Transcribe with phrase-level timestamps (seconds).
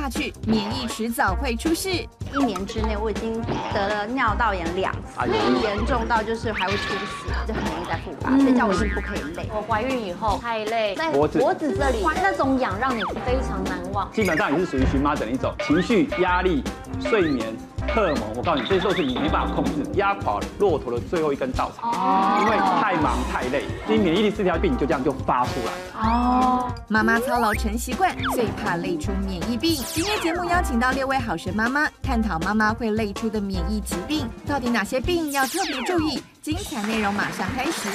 [0.00, 1.90] 下去，免疫迟早会出事。
[2.32, 3.38] 一年之内我已经
[3.74, 5.20] 得了尿道炎两次，
[5.62, 8.30] 严重到就是还会出血，就很容易再复发。
[8.38, 9.46] 所以叫我是不可以累。
[9.54, 14.10] 我怀孕以后太累，在脖子脖子这里那种痒让你非常难忘。
[14.12, 16.64] 基本上也是属于荨麻疹的一种，情绪、压力、
[17.02, 17.54] 睡眠。
[17.94, 21.90] 荷尔蒙，我告诉你，这些都是你没办法控制，压垮骆驼的最后一根稻草。
[21.90, 22.38] 哦。
[22.40, 26.00] 因为太忙太累，所以免疫力失调病就这样就发出来。
[26.00, 26.70] 哦。
[26.86, 29.74] 妈妈操劳成习惯，最怕累出免疫病。
[29.92, 36.22] 今天节目邀请到六位好神妈妈，探讨妈妈会累出的免疫疾病，到底哪些病要特别注意？
[36.40, 37.88] 精彩内容马上开始。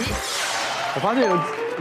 [0.96, 1.35] 我发现有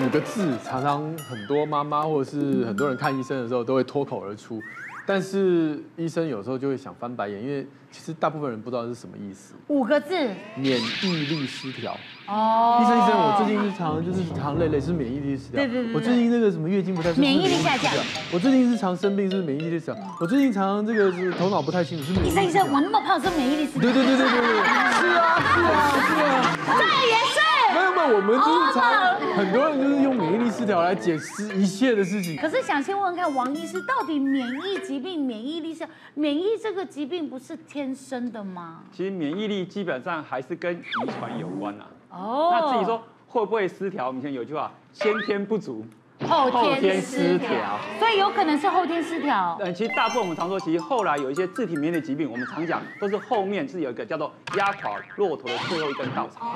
[0.04, 4.60] 五个字，常常很多妈妈或者是很多人看医生的时候都会脱口而出。
[5.06, 9.54] 但是医生有时候就会想翻白眼，因为其实大部分人不知道是什么意思。
[9.68, 10.14] 五个字，
[10.56, 11.98] 免疫力失调。
[12.26, 15.60] 哦，医生医生，我最近是常常就是常常累累，是免疫力失调。
[15.60, 15.94] 对对对。
[15.94, 17.92] 我最近那个什么月经不太顺，免疫力下降。
[18.32, 19.96] 我最近是常生病，是免疫力失调。
[20.18, 22.30] 我最近常常这个是头脑不太清楚，是免疫力。
[22.30, 23.82] 医生医生，我那么胖是免疫力失调。
[23.82, 24.56] 对对对对对对。
[24.56, 26.56] 是啊是啊是啊。
[26.78, 27.40] 这也是。
[27.74, 32.36] 没有没有，我们就是常很多人就是用免疫力失调来解释一切的事情。
[32.36, 38.84] 可是想先问问看王医师，到底免疫疾病、免疫力是免疫这个疾病不是天生的吗？
[38.92, 40.82] 其实免疫力基本上还是跟遗
[41.18, 41.86] 传有关啊。
[42.14, 42.50] 哦。
[42.52, 45.84] 那至于说会不会失调，我们以前有句话，先天不足。
[46.26, 47.50] 后天失调，
[47.98, 49.58] 所以有可能是后天失调。
[49.60, 56.46] 嗯，其实大部分我们常说，其实后来有一些自体免疫的疾病，我们常讲都是后面是有一个叫做压垮骆驼的最后一根稻草，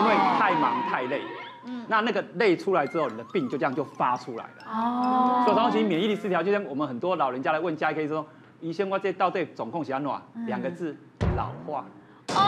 [0.00, 1.22] 因为太忙太累。
[1.64, 4.66] 嗯，那那个累出来之后，你的病就这样就发出来了。
[4.66, 5.42] 哦。
[5.44, 8.26] 所以常说，其实免疫力失调，就像我们很多老人家来问家医，可以说，
[8.60, 10.12] 医生我这到底总共是安怎？
[10.46, 10.94] 两个字，
[11.34, 11.86] 老化。
[12.34, 12.40] 哦，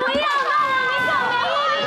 [0.00, 0.24] 不要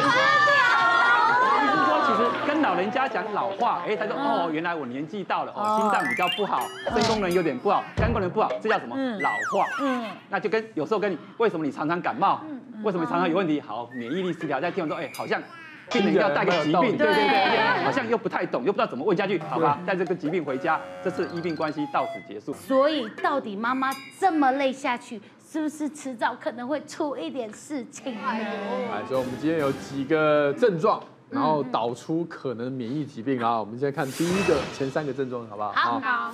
[0.03, 8.95] 免疫力失跟老人家讲老化，哎，他说哦，原来我年纪到了，哦，心脏比较不好，肾功能有点不好，肝功能不好，这叫什么？
[9.19, 9.65] 老化。
[9.79, 12.41] 嗯，那就跟有时候跟你，为什么你常常感冒？
[12.83, 13.61] 为什么你常常有问题？
[13.61, 14.59] 好，免疫力失调。
[14.59, 15.41] 在听完说，哎，好像
[15.89, 22.51] 病人要带个疾病，对对对，好像又不太懂，又不知道怎么问下去，好吧，带这个疾病回家，这次医病关系到此结束。
[22.53, 25.21] 所以到底妈妈这么累下去，
[25.53, 28.21] 是不是迟早可能会出一点事情呢？
[28.25, 30.99] 哎，所以我们今天有几个症状。
[31.29, 33.59] 然后导出可能免疫疾病啊！
[33.59, 35.71] 我们现在看第一个前三个症状，好不好？
[35.71, 35.99] 好。
[35.99, 36.33] 好。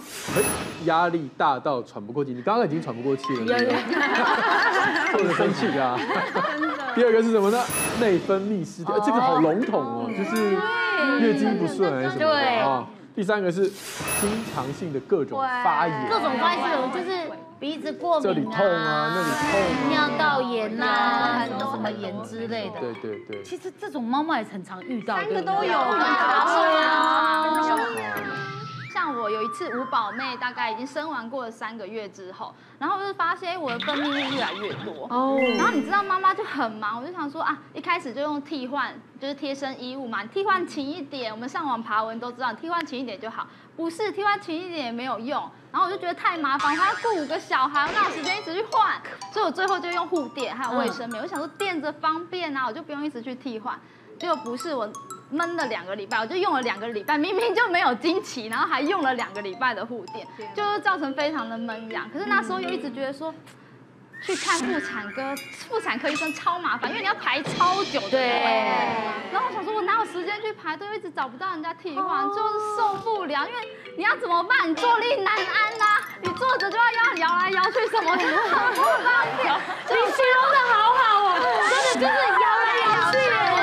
[0.85, 3.75] 压力大到喘不过气，你刚刚已经喘不过气了，对不对？
[5.13, 5.97] 或者 生气啊？
[6.51, 6.95] 真的。
[6.95, 7.61] 第二个是什么呢？
[8.01, 10.51] 内分泌失调，这个好笼统哦，就是
[11.25, 12.87] 月经不顺还是什么的啊？
[13.15, 17.29] 第三个是经常性的各种发炎，各种发炎就是。
[17.59, 22.79] 鼻子过敏啊，这里痛啊，那里痛啊，尿道炎呐、啊，很多什么炎之类的。
[22.79, 23.43] 对对对。
[23.43, 27.45] 其实这种妈妈也很常遇到，三个都有啊。
[28.91, 35.07] 像我有一次五宝妹大概已经生完过了三个月之后，然后就是发现我的分泌物越来越多。
[35.09, 35.39] 哦。
[35.57, 41.31] 然后你知道妈妈就很忙，我就想说啊，一开始就用替换，就是贴身衣物嘛，替换勤一点。
[41.31, 43.47] 我们上网爬文都知道，替换勤一点就好。
[43.79, 45.41] 不是替换勤一点也没有用，
[45.71, 49.01] 然后我就觉得太麻烦，还要雇五个小孩，我哪有时间一直去换？
[49.31, 53.79] 所以我最后就用护垫还有卫生棉，我想说垫着方便啊，我就不用一直去替换。
[54.19, 54.91] 结果不是，我
[55.29, 62.09] 闷了两个礼拜，我就用了两个礼拜，明明就没有经期，然后还用了两个礼拜的护垫，就是造成非常的闷痒。
[62.11, 63.33] 可是那时候又一直觉得说。
[64.21, 65.35] 去看妇产科，
[65.67, 68.19] 妇产科医生超麻烦，因为你要排超久的队。
[69.31, 73.47] 然后我想说，我哪有时间去排队，一直找不到人家替换，就是受不了。
[73.47, 73.59] 因为
[73.97, 74.69] 你要怎么办？
[74.69, 79.53] 你坐立难安呐、啊，你坐着就要要摇来摇去什么的，很不方便。
[79.89, 81.39] 你形容的好好哦，
[81.93, 83.58] 真的就是摇来摇去。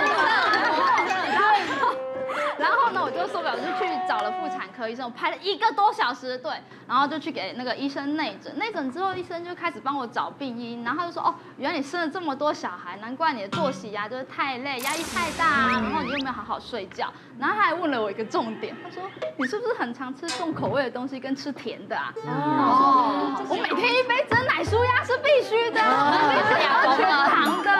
[4.76, 6.52] 科医生，我排了一个多小时的队。
[6.86, 19.02] 然后就去给那个医生内诊，内诊之后医生就开始帮我找病因，然后他就说哦，原来你生了这么多小孩，难怪你的作息啊就是太累，压力太大啊，然后你又没有好好睡觉，然后他还问了我一个重点，他说
[19.36, 22.14] 你是不是很常吃重口味的东西跟吃甜的啊？
[22.24, 25.80] 哦，我每天一杯真奶舒压是必须的，
[26.30, 27.72] 必须要全糖的。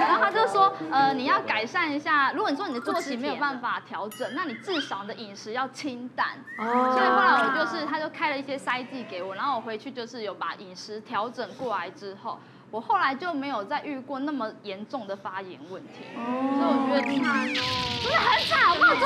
[0.00, 6.28] 然后他就说呃，你要改善一下，如果你说你的作息没有办法调整，那你至少你的饮食要清淡。
[6.56, 8.46] 哦，所以后来我就是他就开了一。
[8.46, 12.38] 一些塞剂给我，然后我回去就是有把饮食调整过来之后，
[12.70, 18.96] 我后来就没有再遇过那么严重的发炎问题，所以我觉得很惨哦，真的很惨，我跟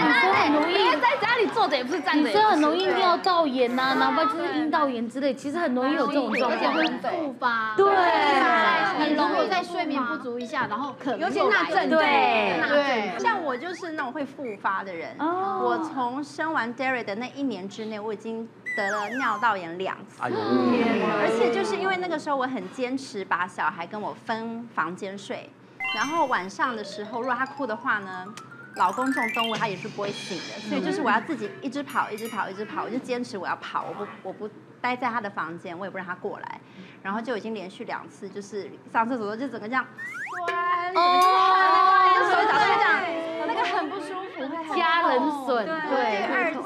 [0.00, 7.74] 你说，很容易在家里坐着也不是站着，女生很容易尿道炎呐，哪怕就是阴道炎之类，其实很容易有这种状况，会复发。
[7.76, 7.86] 对，
[8.98, 12.00] 很容易在睡眠不足一下，然后可能尤其那阵，对。
[12.68, 18.48] 对，像我就是那种会复发的人，我从生完 Derry 的那一年之内，我已经。
[18.76, 25.50] 得了尿道炎两次，而且就是因为那个时候我很坚持把小孩跟我分房间睡，
[25.94, 28.24] 然后晚上的时候如果他哭的话呢，
[28.76, 34.48] 老公这种动物他也是不会醒的，所以就是我要自己一直跑，一直跑，一直跑，我就坚持我要跑，我不我不
[34.80, 36.60] 待在他的房间，我也不让他过来，
[37.02, 39.84] 然后就已经连续两次就是上厕所的就整个这样
[40.46, 40.98] 酸，哦，
[42.06, 43.02] 连手脚都这样，
[43.46, 46.58] 那个很不舒服，家人损，对，二次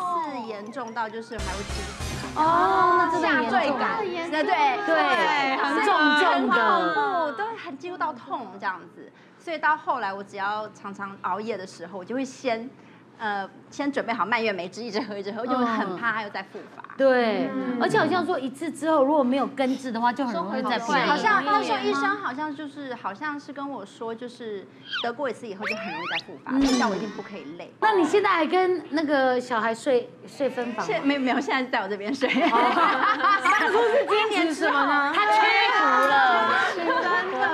[0.64, 4.42] 严重到就是还会出血，哦，那真的下坠感，对对
[4.86, 9.12] 对，很重重的，都很几乎到痛这样子。
[9.38, 12.70] 所以到后来，我只要常常熬夜的时候，我就会先，
[13.18, 16.84] 呃，先准备好蔓越莓汁，一直喝，一直喝，就会很怕它又再复发。
[16.96, 17.50] 对，
[17.80, 21.00] 而且好像说一次之后如果没有根治的话，就很容易再复发。
[21.00, 24.64] 好像那时候医生好像就是好像是跟我说，就是
[25.02, 27.72] 得过一次以后就很容易再复发，叫我一定不可以累。
[27.80, 30.86] 那你现在还跟那个小孩睡睡分房？
[30.86, 32.28] 现没有没有，现在在我这边睡。
[32.28, 35.10] 当初是今年之后呢？
[35.16, 35.40] 他屈
[35.72, 36.48] 服了。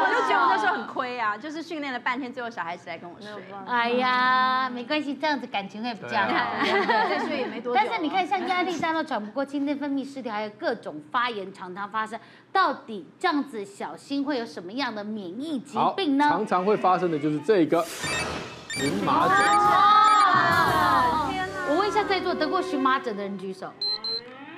[0.03, 3.31] 我就觉得那时候很亏啊，就是训练了半天，最后小孩子来跟我睡。
[3.67, 6.51] 哎呀，没关系，这样子感情会比较好。
[7.09, 7.81] 再睡也没多久。
[7.81, 12.19] 但是你看，像压力大到喘不过气、内分泌失调，还有各种发炎常常发生，
[12.53, 16.27] 到底这样子小心会有什么样的免疫疾病呢？
[16.29, 17.85] 常常会发生的就是这个
[18.69, 19.37] 荨麻疹。
[21.69, 23.73] 我问一下在座得过荨麻疹的人举手。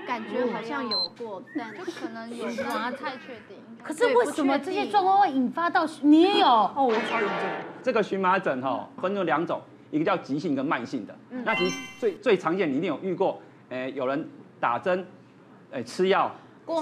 [0.05, 3.57] 感觉好像有过，但就可能有，不太确定。
[3.85, 6.47] 可是为什么这些状况会引发到你也有？
[6.49, 7.49] 哦，我超严重。
[7.85, 9.63] 这个荨麻疹哈，分了两种，
[9.93, 11.15] 一个叫急性跟慢性的。
[11.45, 14.29] 那其实最最常见，你一定有遇过，诶，有人
[14.59, 15.07] 打针，
[15.71, 16.35] 诶，吃药，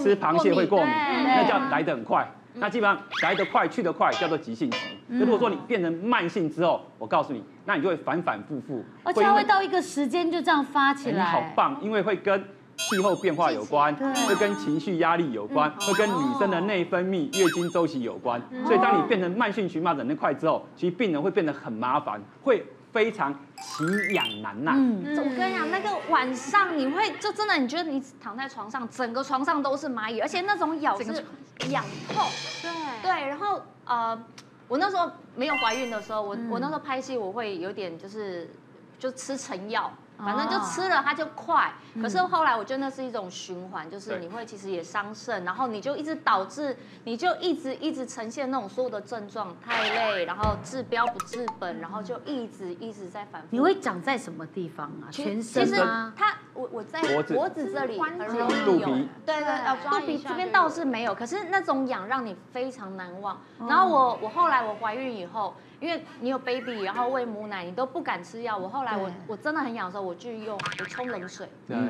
[0.03, 2.27] 吃螃蟹会过敏，那叫来得很快。
[2.55, 4.79] 那基本上来得快去得快，叫做急性期。
[5.09, 11.13] 如果说你变成慢性之后，我告诉你，那你就会反反复复，而且会到一个时间就这样发起来。
[11.13, 12.43] 你好棒，因为会跟。
[12.89, 18.41] 气候变化有关，会跟情绪压力有关，会跟女生的内分泌、月经周期有关。
[18.65, 24.73] 所以当你变成慢性荨麻疹那块之后，其实病人会变得很麻烦，会非常奇痒难耐。
[24.75, 31.25] 嗯，我跟你讲，那个晚上你会就真的，你觉得你躺在床上，整个床上都是蚂蚁，而且那种咬是
[31.71, 32.27] 痒痛。
[32.63, 32.71] 对
[33.03, 34.21] 对，然后呃，
[34.69, 38.51] 我那时候没有怀孕的时候，我我那时候拍戏，我会有点就是
[38.99, 39.93] 就吃成药。
[40.25, 53.49] 反正就吃了它就快，可是后来我觉得那是一种循环，就是你会其实也伤肾，然后你就一直导致，你就一直一直呈现那种所有的症状，太累，然后治标不治本，然后就一直一直在反复。
[53.51, 55.09] 你会长在什么地方啊？
[55.11, 55.81] 全身其实
[56.17, 57.73] 它我我在脖子。
[57.73, 58.89] 这里很容易有，
[59.25, 63.41] 对对，肚皮这边倒是没有，可是那种痒让你非常难忘。
[63.61, 65.55] 然后我我后来我怀孕以后。
[65.81, 68.55] 因为你有 baby，然后喂母奶，你都不敢吃药。
[68.57, 71.49] 我后来我我真的很痒的时候，我去用我冲冷水。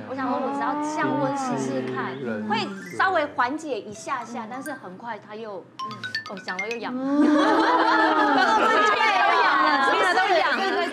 [0.08, 2.14] 我想说，我只要降温试试看，
[2.48, 2.64] 会
[2.96, 6.94] 稍微缓解一下下，但是很快它又，哦，讲了又痒。
[6.94, 7.02] 了，
[9.90, 10.52] 听了都痒。
[10.52, 10.86] 它这个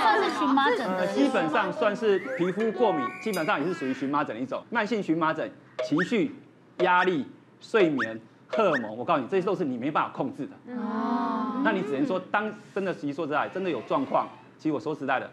[0.00, 1.06] 算是荨麻疹的？
[1.08, 4.64] 基本上算是皮肤过敏，基本上也是属于荨麻疹的一种。
[4.70, 5.50] 慢性荨麻疹，
[5.88, 6.32] 情绪、
[6.78, 7.26] 压力、
[7.60, 8.20] 睡眠。
[8.56, 10.74] 荷尔蒙，我告诉你，这些都是你没办法控制的。
[10.76, 15.30] 哦，那你只能说，当真的，实际说实在，真的有状况，其实我说实在的，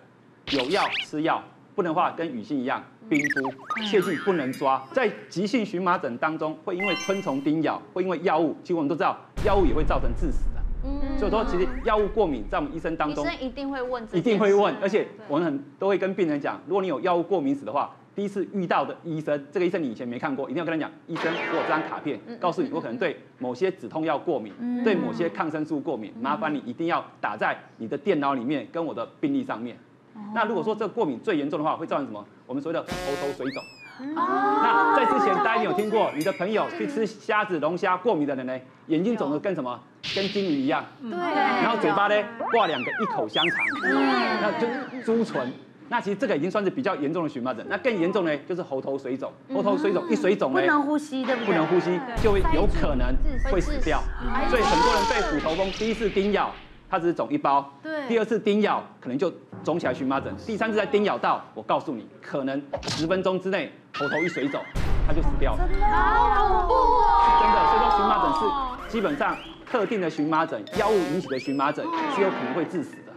[0.51, 1.42] 有药吃药，
[1.75, 3.54] 不能的话跟女性一样冰敷，
[3.90, 4.82] 切记不能抓。
[4.92, 10.62] 在急性荨麻疹当中，会因为昆虫叮咬，会因为药物，其实我们都知道，药物也会造成致死的。
[10.84, 17.96] 嗯，所以说其实药物过敏在我们医生当中，医生一定会问，一定会问，而且我们很都会跟病人讲，如果你有药物过敏史的话。
[18.13, 24.53] 第一次遇到的医生，这个医生你以前没看过，一定要跟他讲，医生，我有这张卡片，告诉你我可能对某些止痛药过敏，
[24.84, 29.77] 对某些抗生素过敏，麻烦你一定要打在你的电脑里面跟我的病历上面。
[30.34, 32.25] 那如果说这个过敏最严重的话，会造成什么？
[32.46, 33.63] 我们所谓的喉头水肿。
[34.13, 39.80] 那在之前大家有听过，你的朋友去吃虾子、龙虾过敏的人呢，眼睛肿得跟什么？
[40.15, 40.84] 跟金鱼一样。
[41.01, 41.12] 对。
[41.12, 42.15] 然后嘴巴呢
[42.51, 43.58] 挂两个一口香肠。
[44.41, 45.50] 那就是猪唇。
[45.92, 51.48] 那其实这个已经算是比较严重的荨麻疹，那更严重呢，就是喉头水肿，喉头水肿一水肿呢，不能呼吸，对不对？
[51.48, 53.14] 不能呼吸，就会有可能
[53.52, 54.02] 会死掉。
[54.50, 56.50] 所以很多人被虎头蜂第一次叮咬，
[56.90, 58.08] 它只是肿一包，对。
[58.08, 59.30] 第二次叮咬可能就
[59.66, 64.62] 肿起来荨麻疹，第三次再叮咬到，我告诉你，可能十分钟之内喉头一水肿，
[65.06, 65.68] 它就死掉了。
[65.70, 67.42] 真的好恐怖哦！
[67.42, 69.36] 真的，所以说荨麻疹是基本上
[69.70, 73.12] 特定的荨麻疹，药物引起的荨麻疹是有可能会致死的。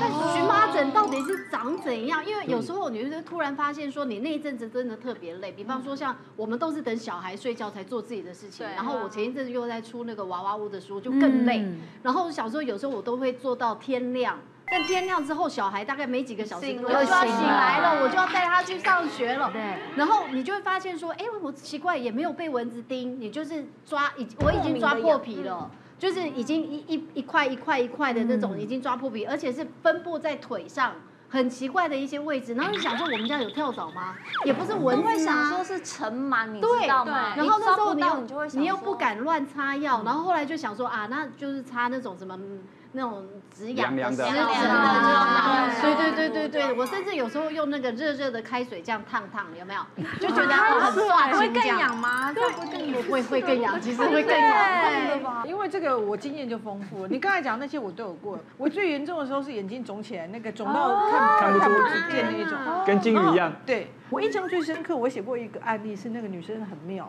[0.00, 2.24] 但荨麻疹到底是长怎样？
[2.24, 11.64] 因为有时候你就突然发现说你那一阵子真的特别累，比方说像我们都是等小孩睡觉才做自己的事情，然后我前一阵子又在出那个娃娃屋的书，就更累。
[12.02, 14.38] 然后小时候有时候我都会做到天亮
[14.70, 19.50] 但天亮之后，小孩大概没几个小时，我就要醒来了，我就要带他去上学了。
[19.50, 19.78] 对。
[19.96, 30.92] 然后你就会发现说，哎，我奇怪，也没有被蚊子叮，你就是抓已，我已经抓破皮了，就是已经一一一块一块一块的那种，已经抓破皮，而且是分布在腿上。
[31.30, 34.16] 很奇怪的一些位置，然后你想说我们家有跳蚤吗？
[34.46, 37.34] 也不是蚊子啊，会想说是尘螨，你知道吗？
[37.36, 42.34] 然后那时候你又你又不敢乱擦药，然后后来就想说啊，那就是擦那种什么。
[42.98, 43.22] 那种
[43.54, 44.26] 止痒的、湿的，
[45.80, 49.80] 对对对对对，我甚至有时候用那个热热的开水这样烫烫，有没有？
[50.18, 52.32] 就觉得很帅，会更痒吗？
[52.32, 52.42] 对，
[53.02, 55.46] 会会会更痒，其实会更痒。
[55.46, 57.08] 因为这个我经验就丰富了。
[57.08, 63.52] 你刚才讲那些我都有过，我最严重的时候是眼睛肿起来，那个肿到看看不出只见那种，跟金鱼一样。
[63.64, 67.08] 对，我印象最深刻，我写过一个案例，是那个女生很妙。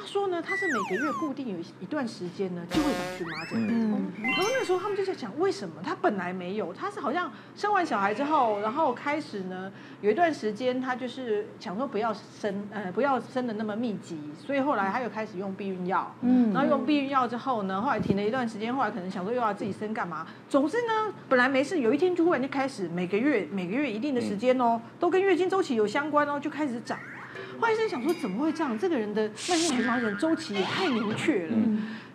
[0.00, 3.66] 他说呢，他是每个月固定有一段时间呢，就会长荨麻疹。
[3.68, 6.72] 嗯，然后那个时候他们就在想，为什么他本来没有？
[6.72, 16.14] 他是好像生完小孩之后，然后开始呢，有一段时间他就是想说不要生，呃，不要生的那么密集，所以后来他又开始用避孕药。
[16.20, 20.26] 嗯，然后用避孕药之后呢，后来停了一段时间，后来可能想说又要自己生干嘛？
[20.48, 26.96] 总之呢，本来没事，有一天就忽然就开始每个月每个月一定的时间哦，都跟月经周期有相关哦，就开始长。
[27.60, 28.78] 后医生想说怎么会这样？
[28.78, 31.56] 这个人的慢性荨麻疹周期也太明确了。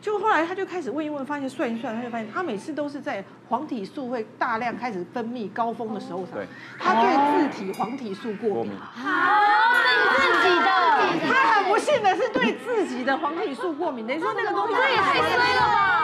[0.01, 6.45] 就后来他就开始问一问，发现算一算，他就发现他每次都是在黄体素会大量开始分泌高峰的时候才，
[6.77, 8.73] 他对自体黄体素过敏。
[8.79, 9.01] 好，
[10.17, 14.05] 自己的，他很不幸的是对自己的黄体素过敏。
[14.05, 16.02] 等于说那个东西，这也太衰了吧？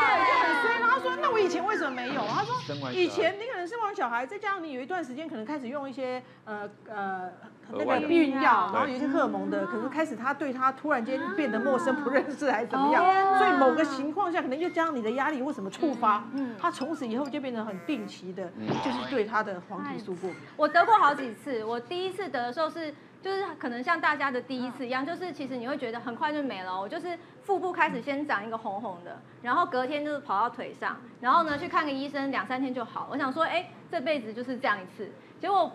[1.31, 2.21] 我以前为什么没有？
[2.27, 7.29] 他说，以前你可能生完小孩，再加上你有一段时间可能开始用一些呃呃。
[7.71, 13.38] 那个避孕药，然后有一些荷尔蒙的，可能开始他对他突然间变得陌生不认识，还是怎么样？
[13.38, 16.27] 所以某个情况下，可能又加上你的压力或什么触发，
[16.59, 18.51] 他从此以后就变得很定期的，
[18.83, 20.39] 就是对他的黄体素过敏。
[20.57, 26.81] 我得过好几次，我第一次得的时候是，就是可能像大家的第一次一样，就是其实你会觉得很快就没了。
[26.81, 27.15] 我就是
[27.50, 33.08] 腹部开始先长一个红红的，然后隔天就是跑到腿上，然后呢去看个医生，两三天就好。
[33.12, 35.72] 我想说，哎，这辈子就是这样一次，结果。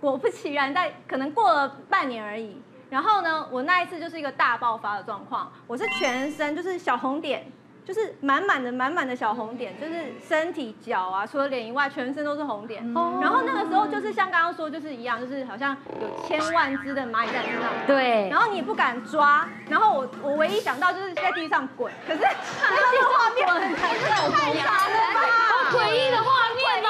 [0.00, 2.60] 果不其然，在可能过了半年而已。
[2.90, 5.50] 然后呢，我那一次就是一个大爆发的状况。
[5.66, 7.46] 我是全身就是小红点，
[7.86, 12.82] 就是满满的满满的小红点，就是身体脚啊，除了脸以外，全身都是红点。
[12.92, 17.70] 然后那个时候就是像刚刚说，就是一样，就是好像有千万只的蚂蚁在身上。
[17.86, 18.28] 对。
[18.28, 19.48] 然后你也不敢抓。
[19.66, 21.90] 然后我我唯一想到就是在地上滚。
[22.06, 25.24] 可是 那个画面很太太太傻了吧？
[25.48, 26.88] 好诡异的画面哦。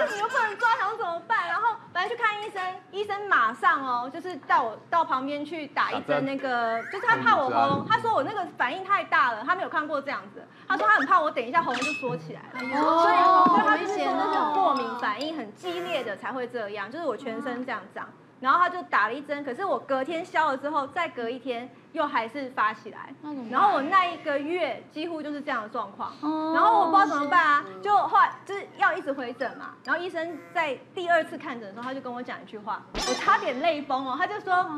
[0.00, 1.38] 就是你又不能抓，想怎么办？
[1.94, 2.34] 来去看
[2.92, 6.24] 医生，马上哦，就是带我到旁边去打一针。
[6.24, 13.16] 那个，就是他怕我喉咙，他说我那个反应太大了，他没有看过这样子，他说他很怕我等一下喉咙就缩起来了，所以
[13.64, 18.06] 他就是说那种过敏反应很激烈的才会这样，就是我全身这样长。
[18.42, 23.14] 然后他就打了一针，可是我隔天消了之后，再隔一天又还是发起来。
[23.48, 26.12] 然后我那一个月几乎就是这样的状况。
[26.52, 29.74] 然后我不知道怎么办啊，就后来就是要一直回诊嘛。
[29.84, 34.16] 然后医生在第二次看诊的时候，他就跟我讲一句话，我差点泪崩哦。
[34.18, 34.68] 他就说：“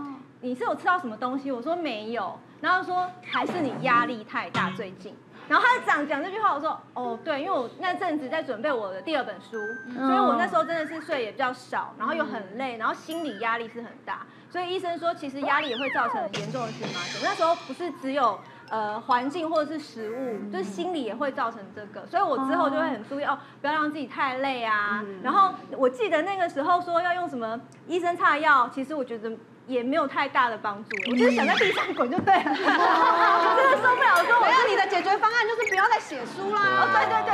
[0.42, 5.16] 你是有吃到什么东西？”我说：“没有。”然后说：“还是你压力太大，最近。”
[5.48, 9.58] 然后他讲讲这句话，我说哦对，因为我那阵子在准备我的第二本书，
[9.94, 17.22] 所以我那时候真的是睡也比较少，然后又很累，然后心理压力是很大，所以医生说其实压力也会造成严重的荨麻疹。
[17.22, 18.38] 那时候不是只有
[18.70, 25.04] 呃环境或者是食物，就是心理也会造成这个，所以我之后就会很注意哦，不要让自己太累啊。
[25.22, 29.30] 然后我记得那个时候说要用什么医生擦药，其实我觉得。
[29.66, 34.22] 也没有太大的帮助，我就是想在地上滚就对了， 真的受不了。
[34.26, 36.88] 说我要你的解决方案就是不要再写书啦。
[36.92, 37.32] 对对对，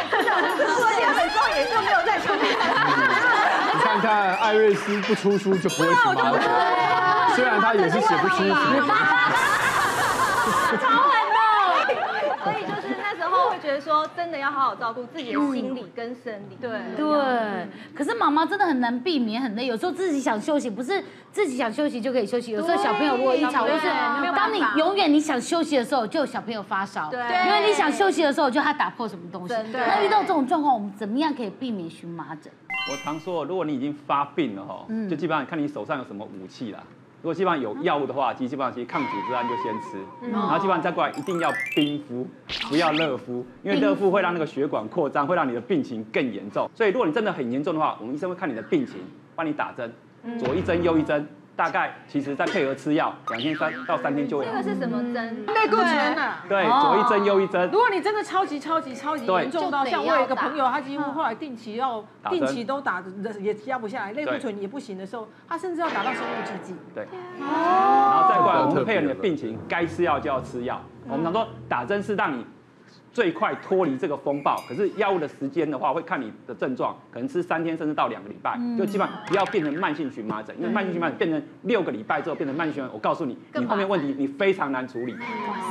[0.67, 2.33] 书写很重也就没有再出。
[2.35, 2.47] 你
[3.83, 6.41] 看看艾瑞斯不出书就不会荨麻疹，
[7.35, 8.53] 虽然他也是写不出书。
[13.71, 17.69] 觉得说真的要好好照顾自己的心理跟生理，对对。
[17.95, 22.51] 可是妈妈真的很难避免很累，有时候自己想休息，不是自己想休息就可以休息。
[22.51, 23.87] 有时候小朋友如果一吵，就是
[24.35, 27.09] 当你永远你想休息的时候，就有小朋友发烧。
[27.11, 27.21] 对。
[27.21, 29.55] 因为你想休息的时候，就他打破什么东西。
[29.73, 32.53] 那遇到这种状况，我们怎么样可以避免荨麻疹？
[32.91, 36.81] 我常说，如果你已经发病了哈，就基本上看你手上有什么武器啦。
[37.23, 39.99] 如果基本上有药物的话，其实基本上其实抗组织胺就先吃，
[40.33, 42.27] 然后基本上再过来一定要冰敷，
[42.69, 46.71] 不要热敷，因为热敷会让那个血管扩张，会让你的病情更严重。
[46.75, 48.97] 所以如果你真的很严重的话，我们医生会看你的病情，
[49.37, 49.93] 帮你打针，
[50.39, 51.29] 左一针右一针。
[51.61, 54.47] 大概其实再配合吃药，两天三到三天就会。
[54.47, 55.45] 这个是什么针？
[55.45, 56.43] 类固醇啊。
[56.49, 57.69] 对，左一针右一针。
[57.71, 63.05] 如果你真的超级超级超级严重到像我有一个朋友，他几乎后来定期要定期都打，
[63.39, 66.75] 也压不下来，类固醇也不行的时候，他甚至要打到生物制剂。
[66.95, 67.07] 对。
[67.39, 70.81] 然后再过来，我们配合你的病情，该吃药就要吃药。
[71.07, 72.47] 我们常说打针是让你。
[73.13, 85.17] 最快脱离这个风暴，可是药物的时间的话，会看你的症状，可能吃三天甚至到两个礼拜，就基本上不要变成慢性荨麻疹，因为慢性荨麻疹变成六个礼拜之后变成慢性荨麻疹，我告诉你，你后面问题你非常难处理，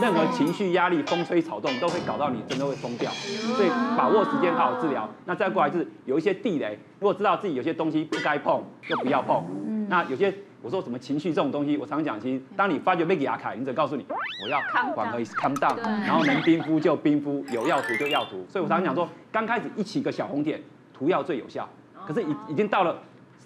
[0.02, 5.10] 任何情绪压力、风吹草动都会搞到你真的会疯掉，所以把握时间好好治疗。
[5.26, 9.44] 那再过来就是有一些地雷，如果知道自己有些东西不该碰，就不要碰。
[9.88, 10.34] 那有些。
[10.62, 14.06] 我说什么情绪这种东西，我常常讲，其实当你发觉被给牙凯，你只告诉你，
[14.44, 14.60] 我要
[14.94, 18.46] 缓和，calm down，然后能冰敷就冰敷，有药涂就药涂。
[18.50, 20.62] 所以我常常讲说，刚开始一起个小红点，
[20.94, 21.68] 涂药最有效。
[22.06, 22.98] 可是已已经到了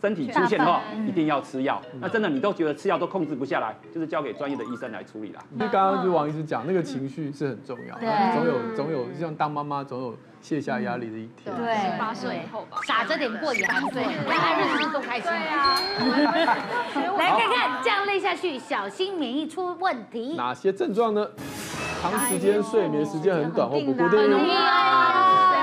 [0.01, 1.79] 身体出现的话，一定要吃药。
[2.00, 5.43] 那真的你都觉得吃药都控制不下来，就是交给专业的医生来处理啦。
[5.53, 7.96] 因为刚刚就王医师讲，那个情绪是很重要，
[8.34, 10.17] 总有总有像当妈妈总有。
[10.44, 11.56] 卸下压力的一天。
[11.56, 15.24] 对，八岁以后吧，傻着点过也还对，大家日子都开心。
[15.32, 15.80] 对啊。
[17.18, 20.36] 来看看，这样累下去，小心免疫出问题。
[20.36, 21.26] 哪些症状呢？
[22.02, 24.20] 长时间睡眠时间很短或不固定。
[24.20, 24.38] 没有。
[24.38, 24.44] 谁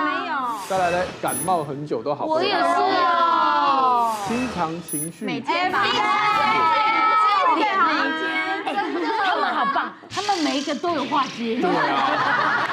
[0.03, 0.35] 没有？
[0.67, 2.41] 再来来，感冒很久都好不了。
[2.41, 4.17] 我也是哦。
[4.27, 5.27] 经常情绪。
[5.27, 5.83] 每天吧。
[5.85, 6.01] 每天。
[9.23, 11.61] 他们好棒，他们每一个都有话接。
[11.61, 12.17] 对啊。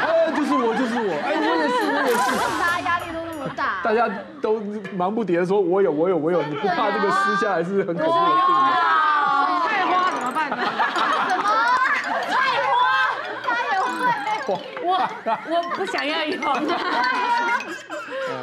[0.07, 2.31] 哎，就是我，就是我，哎，我也是，我也是。
[2.59, 4.09] 大家压力都那么大，大家
[4.41, 4.59] 都
[4.95, 8.55] 忙不迭的说，我有，我有，我有，你不怕这个撕下来是很恐怖的事情。
[9.67, 10.55] 菜花怎么办呢？
[11.27, 11.43] 什么？
[12.29, 12.75] 菜花？
[13.43, 13.85] 他也会。
[14.83, 14.89] 我
[15.49, 16.37] 我不想要有。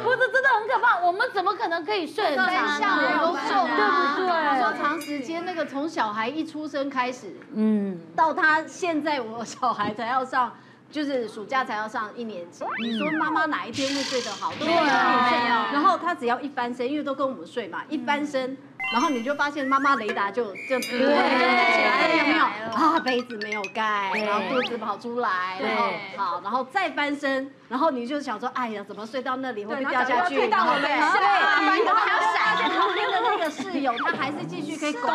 [0.03, 2.79] 不是真的很可怕，我们怎么可能可以睡很长？
[2.79, 4.35] 像我都瘦啊，对不对？
[4.59, 10.51] 说长时间那个从小孩一出生开始，嗯，到他现在我小孩才要上。
[10.95, 14.53] 就是暑假才要上一年级，你说妈妈哪一天会睡得好？
[14.57, 18.57] 对啊，然后他只要一翻身，因为都跟我们睡嘛，一翻身，
[18.93, 22.45] 然后你就发现妈妈雷达就就对，就起来了，有没有？
[22.45, 30.35] 啊，被子没有盖，然后肚子跑出来，然后好，然后再翻身，然后你就想说，哎呀，怎么睡到那里会不会掉下去？
[30.35, 35.11] 对，然后还要闪，旁边的那个室友他还是继续可以拱，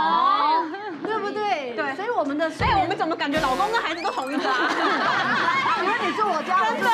[1.02, 1.72] 对不对？
[1.74, 5.56] 对，所以我们的，所以我们怎么感觉老公跟孩子都同一个啊？
[5.82, 6.88] 因为你住我家，真的，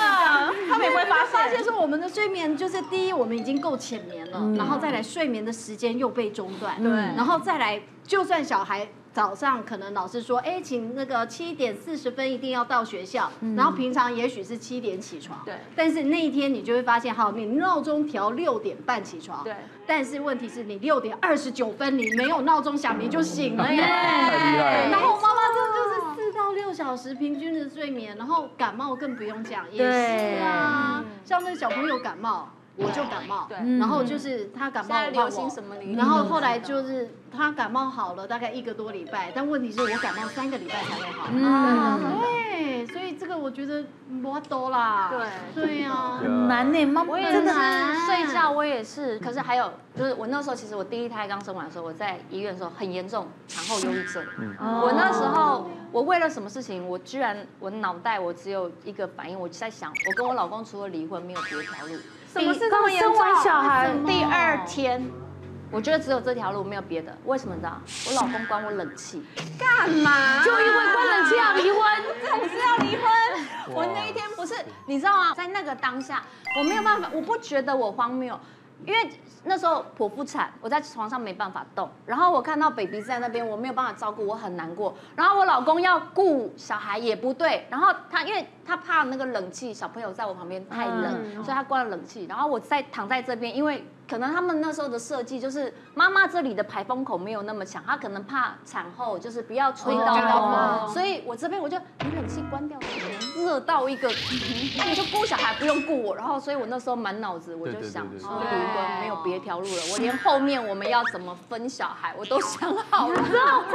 [0.71, 1.27] 他们也不会发现。
[1.33, 19.55] 发现说我们的睡眠就是第一，我们已经够浅眠了，然后再来睡眠的时间又被中断，对，然后再来，就算小孩早上可能老师说，哎，请那个七点四十分一定要到学校，然后平常也许是七点起床，对，但是那一天你就会发现，好，你闹钟调六点半起床，对，
[19.87, 24.85] 但是问题是你六点二十九分你没有闹钟响你就醒了耶， 太厉害。
[24.85, 25.97] 了，然后妈妈真的就是。
[26.37, 32.49] 到六小时平均的睡眠，然后感冒更不用讲，也是啊，像那个小朋友感冒。
[32.79, 35.75] 我就感冒，然后就是他感冒，流行什么？
[35.97, 41.27] 然后后来就是他感冒好了，大概一个多礼拜，但问题是我感冒三个礼拜才会好。
[41.33, 41.96] 嗯，
[43.57, 45.11] 觉得没多啦。
[45.55, 47.55] 对，对呀，很难呢，妈妈真的
[48.05, 54.23] 睡觉我也是，可是还有就是我那时候其实我第一胎刚生完的时候，我在医院的时候很严重，产后忧郁症。
[54.61, 61.95] 我那时候我为了什么事情，我居然我脑袋我只有一个反应，我就在想，我跟我老公除了离婚没有别条路。
[62.35, 63.17] 什么事这么严重？
[63.17, 65.03] 生完小孩第二天，
[65.71, 67.17] 我觉得只有这条路，没有别的。
[67.25, 67.81] 为什么呢？
[68.07, 69.25] 我老公关我冷气，
[69.59, 70.45] 干嘛？
[70.45, 71.81] 就因为关冷气要离婚，
[72.29, 73.16] 总是要离婚。
[73.75, 74.55] 我那一天不是，
[74.87, 75.35] 你知道吗？
[75.35, 76.23] 在那个当下，
[76.59, 78.39] 我没有办法，我不觉得我荒谬。
[78.85, 79.11] 因为
[79.45, 84.95] 那时候剖腹产，我在床上没办法动，然后我看到 baby 在那边，我没有办法照顾，我很难过。
[85.15, 92.27] 然后我老公要顾小孩也不对，然后他因为他怕那个冷气，小朋友在我旁边太冷，嗯、所以他关了冷气。
[92.27, 93.83] 然后我在躺在这边，因为。
[94.09, 102.79] 可能他们那时候的设计就是妈妈这里的排风口没有那么强，她可能怕产后就是不要吹到风，所以我这边我就你冷气关掉，
[103.37, 104.09] 热到一个，
[104.79, 113.15] 那你就顾小孩不用顾我，然后所以我那时候满脑子我就想说离婚没有别条路了，我连后面我们要怎么分小孩我都想好了？
[113.17, 113.25] 我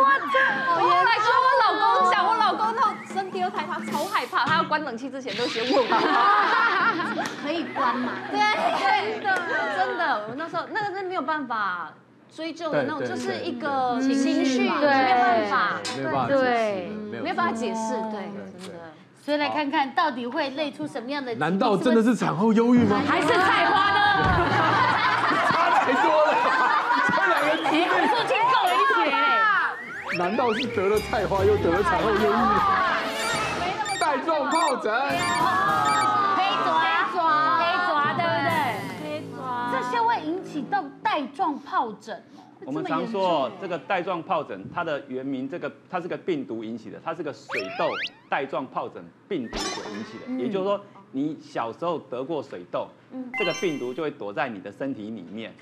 [0.02, 5.88] 后来跟我老公讲，我老公他生第二胎他超害怕，他要关冷气之前都先问我，
[7.44, 8.14] 可以关吗？
[8.32, 9.36] 对，真的
[9.76, 10.21] 真的。
[10.30, 11.94] 我那时候那个是没有办法
[12.34, 14.14] 追究的那种，就是一个情
[14.46, 15.80] 绪，对，没有办法，
[16.28, 16.90] 对，
[17.22, 18.80] 没有办法解释，对，真的。
[19.24, 21.36] 所以来看看到底会累出什么样的？
[21.36, 23.00] 难道真的是产后忧郁吗？
[23.08, 23.98] 还是菜花呢？
[25.48, 26.34] 差太多了，
[27.16, 30.18] 这两个题目数听够了一些。
[30.18, 32.34] 难道是得了菜花又得了产后忧郁？
[34.00, 34.92] 带状疱疹，
[40.82, 42.24] 到带状疱疹。
[42.66, 47.90] 我们常说这个带状疱疹，它的原名这个它是个病毒引起的，它是个水痘
[48.30, 50.44] 带状疱疹病毒所引起的。
[50.44, 50.80] 也就是说，
[51.12, 52.88] 你小时候得过水痘，
[53.38, 55.54] 这个病毒就会躲在你的身体里面，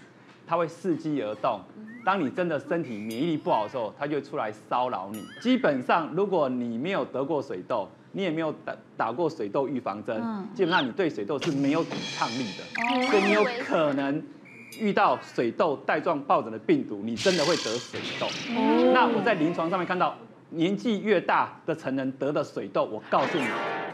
[0.45, 1.61] 它会伺机而动。
[2.03, 5.23] 当你真的身体免疫力不好的时候，它就会出来骚扰你。
[5.41, 10.21] 基本上，如果你没有得过水痘，你也没有打打过水痘预防针，
[10.53, 14.21] 基本上你对水痘是没有抵抗力的，所以你有可能。
[14.77, 18.27] 遇到水痘带状疱疹的病毒，你真的会得水痘。
[18.55, 20.15] 哦、那我在临床上面看到，
[20.49, 23.45] 年纪越大的成人得的水痘，我告诉你，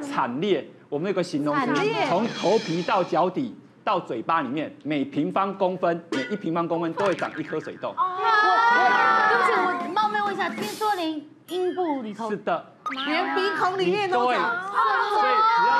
[0.05, 0.67] 惨烈。
[0.89, 1.73] 我们有个形容词，
[2.07, 7.89] 从头皮到脚底到嘴巴里面，每平方公分，每一平方公分都会长一颗水痘。
[7.89, 12.73] 哦，我，对不起，我冒昧问一下，听说您阴部里头是的，
[13.05, 14.39] 连鼻孔里面都有。
[14.39, 15.75] 所以只要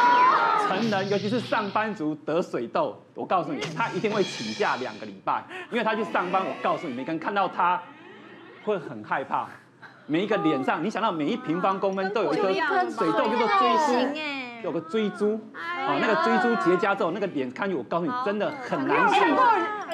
[0.60, 0.67] 是。
[0.67, 6.43] 成人，尤其是上班族得水痘，我告诉你，他一定会请假两个礼拜，因为他去上班。
[6.43, 7.82] 我告诉你，每个人看到他
[8.63, 9.47] 会很害怕。
[10.08, 14.15] 每一个脸上，你想到每一平方公分都有一颗水痘，叫做追珠，
[14.63, 19.19] 有个追珠，啊，那个追珠结痂之后，那个脸看去，我告诉你，真的很难看。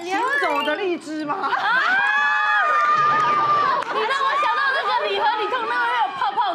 [0.04, 1.36] 行走的荔枝吗？
[3.94, 5.82] 你让我想到那个礼盒里头那个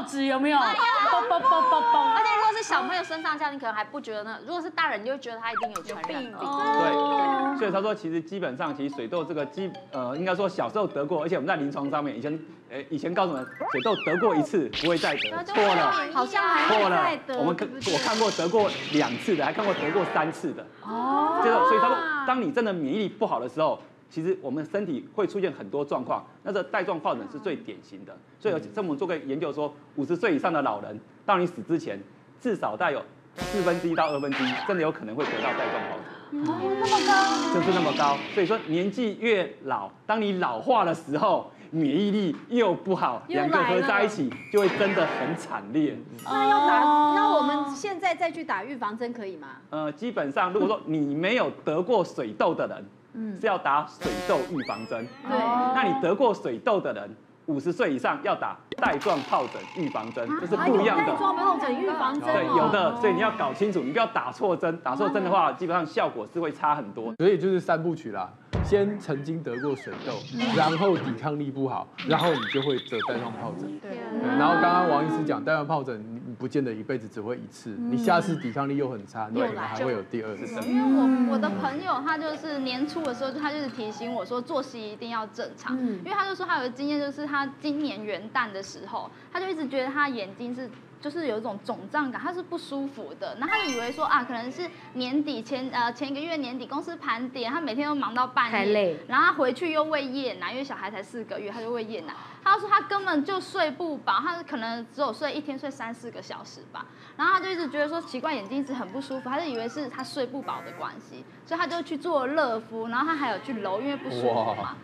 [0.06, 0.58] 纸，有没有？
[0.58, 1.60] 啵啵啵
[1.92, 2.16] 啵。
[2.62, 4.38] 小朋友身上这样，你可能还不觉得呢。
[4.44, 6.32] 如果是大人，你就会觉得他一定有传染病。
[6.32, 12.36] 对，所以他说，其实基本上，其实水痘这个基呃，应该说小时候得过，而且我们在临床上面以前，
[12.68, 17.38] 呃，以前告诉我们，水痘得过一次不会再得，错了，好像还会再得。
[17.38, 20.66] 我们看我看过得过两次的，还看过得过三次的。
[20.82, 21.40] 哦。
[21.44, 28.16] 这个，所以他说，当你真的免疫力不好的时候，其实我们身体会出现很多状况，那这带状疱疹是最典型的。
[28.38, 32.00] 所以，这我们做个研究说，五十岁以上的老人，到你死之前。
[32.38, 33.02] 至少带有
[33.34, 36.46] 四分之一到二分之一，真的有可能会得到带状疱疹。
[36.46, 38.16] 哦，那么高，就是那么高。
[38.34, 45.96] 所以说，年纪越老，当你老化的时候，免疫力又不好，两个合在一起，就会真的很惨烈。
[46.24, 46.80] 那要打，
[47.14, 49.56] 那我们现在再去打预防针可以吗？
[49.70, 52.84] 呃，基本上，如果说你没有得过水痘的人，
[53.16, 55.06] 嗯，是要打水痘预防针。
[55.28, 55.38] 对，
[55.74, 57.16] 那你得过水痘的人。
[57.46, 61.04] 五十岁以上要打带状疱疹预防针，这是不一样的。
[61.04, 67.14] 带状疱疹预防针，对，有的，所以你要搞清楚，你不要打错针，打错针的话，基本上效果是会差很多。
[67.18, 68.28] 所以就是三部曲啦。
[68.64, 70.12] 先曾经得过水痘，
[70.56, 73.78] 然后抵抗力不好，然后你就会得带状疱疹。
[73.78, 73.96] 对。
[74.36, 80.60] 然后刚刚王医师讲带状疱疹，你不见得一辈子只会一次，你下次抵抗力又很差，你可能还会有第二次。
[80.68, 90.70] 因为我我的朋友他就是年初的时候，他就是提醒我说作息一定要正常，因为他就说他有个经验，就是他今年元旦的时候，他就一直觉得他眼睛是。
[91.06, 102.12] 就是有一种肿胀感，他是不舒服的，然后他就以为说啊，可能是年底前呃前一个月年底公司盘点，他每天都忙到半夜，太累，然后他回去又喂夜奶，因为小孩才四个月，他就喂夜奶。
[102.42, 106.84] 他说他根本就睡不饱，他可能只有睡一天睡三四个小时吧，
[107.16, 114.74] 然后他就一直觉得说奇怪，眼睛一直很不舒服，他就以为是他睡不饱的关系，所以他就去做热敷，然后他还有去揉，因为不舒服嘛。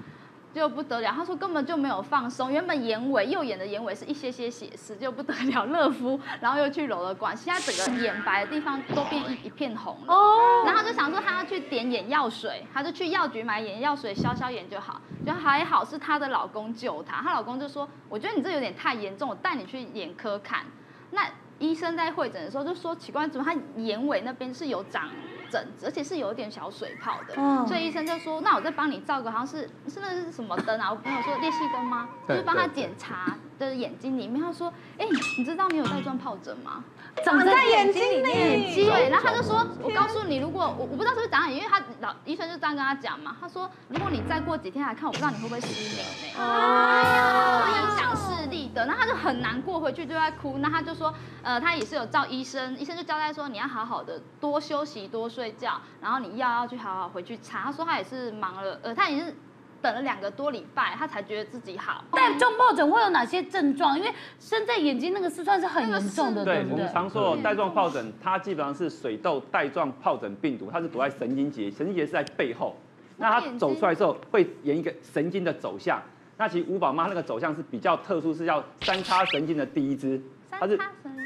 [0.55, 10.13] 就不得了，他说根本就没有放松，原本眼尾右眼的眼尾是一些些血丝，就不得了，热敷，然后又去揉了管，现在整个眼白的地方都变一一片红了。
[10.13, 20.65] 哦，然后他就想说他要去点眼药水，他就去药局买眼药水消消炎就好，就还好是她的老公救她，她老公就说，我觉得你这有点太严重，我带你去眼科看。
[21.11, 21.27] 那
[21.59, 25.09] 医生在会诊的时候就说，奇怪，怎么他眼尾那边是有长
[25.53, 30.91] 疹子，而且是有点小水泡的，嗯、所以医生就说，那我再帮你照个，好像是是那是什么灯啊？
[30.91, 32.09] 我朋友说裂隙灯吗？
[32.27, 33.37] 就是帮他检查
[33.67, 36.85] 的眼睛里面，他说，哎、欸，你知道你有带状疱疹吗？
[37.23, 38.75] 长在眼睛里面。
[38.75, 46.03] 对，然后他就说，我告诉你，如果我我不知道是不是长眼，因为他老医生就这样跟他讲嘛，他说，如果你再过几天来看，我不知道你会不会失明呢？
[46.39, 48.87] 哎呀，会影响视力的。
[48.87, 50.57] 那他就很难过，回去就在哭。
[50.59, 55.43] 那他就说，呃，他也是有照医生，医生就交代说，你要好好的多休息，多睡。
[55.43, 57.63] 睡觉，然后你药要去好好回去查。
[57.63, 59.35] 他说他也是忙了，呃，他也是
[59.83, 62.05] 等了两个多礼拜，他才觉得自己好。
[62.13, 63.99] 带状疱疹会有哪些症状？
[63.99, 72.77] 因为生在眼睛那个是算是很严重的，对，我们常说带状疱疹，它基本上是水痘带状疱疹病毒，它是躲在神经节，神经节是在背后。
[73.19, 76.01] 那它走出来之后会沿一个神经的走向。
[76.39, 80.21] 那其实五宝妈那个走向是比较特殊，是叫三叉神经的第一支。
[80.51, 80.79] 它是，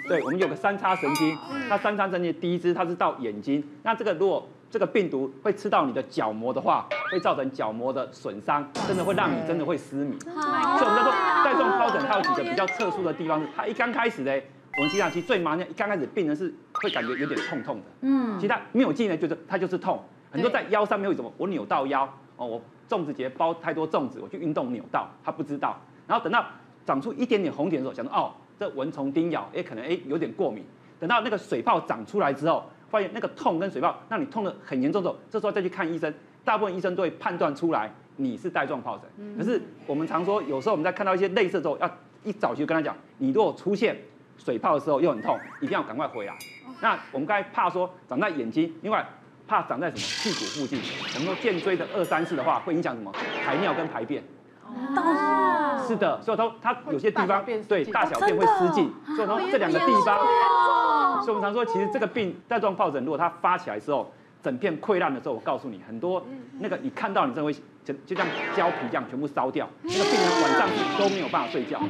[0.09, 1.37] 对，我们有个三叉神经，
[1.69, 3.63] 它三叉神经的第一支，它是到眼睛。
[3.83, 10.19] 那这个如果这个病毒会吃到你的角膜的话，会造成角膜的损伤，真的会让你真的会失明。
[10.21, 11.13] 所以我们叫做
[11.45, 14.33] 带状疱疹，它有几个比较特殊的地方是，它一刚开始呢，
[14.77, 16.53] 我们实际上其实最麻烦，一刚开始病人是
[16.83, 17.85] 会感觉有点痛痛的。
[18.03, 22.03] 嗯，其他没有进来就是它就是痛，很多在腰上面为什么我扭到腰
[22.37, 26.45] 哦，我粽子节包太多粽子，我去运动扭到，他不知道，然后等到
[26.85, 30.65] 长出一点点红点的时候，想说哦，这蚊虫叮咬，哎，可能哎有点过敏。
[30.99, 36.13] 等到那个水泡长出来之后，发现那个痛跟水泡让你痛得很严重的时候，这时候再去看医生，
[36.45, 39.37] 大部分医生都会判断出来你是带状疱疹。
[39.39, 41.91] 可是我们常说，有时候我们在看到一些类似的时候，要
[42.25, 43.97] 一早就跟他讲，你如果出现
[44.39, 46.35] 水泡的时候又很痛，一定要赶快回来。
[46.81, 49.07] 那我们刚才怕说长在眼睛，另外
[49.49, 50.79] 怕长在什么屁股附近。
[51.15, 53.13] 我们说肩椎的二三四的话，会影响什么
[53.45, 54.23] 排尿跟排便。
[54.69, 61.06] 哦，是的，所以说它有些地方对大小便会失禁，所以说这两个地方。
[61.25, 66.25] 所以我们常说，其实这个病带状疱疹，如果它发起来的时候，整片溃烂的时候，我告诉你，很多
[66.61, 68.27] 那个你看到，你真的会就就像
[68.57, 69.69] 胶皮这样全部烧掉。
[69.83, 71.81] 那个病人晚上都没有办法睡觉，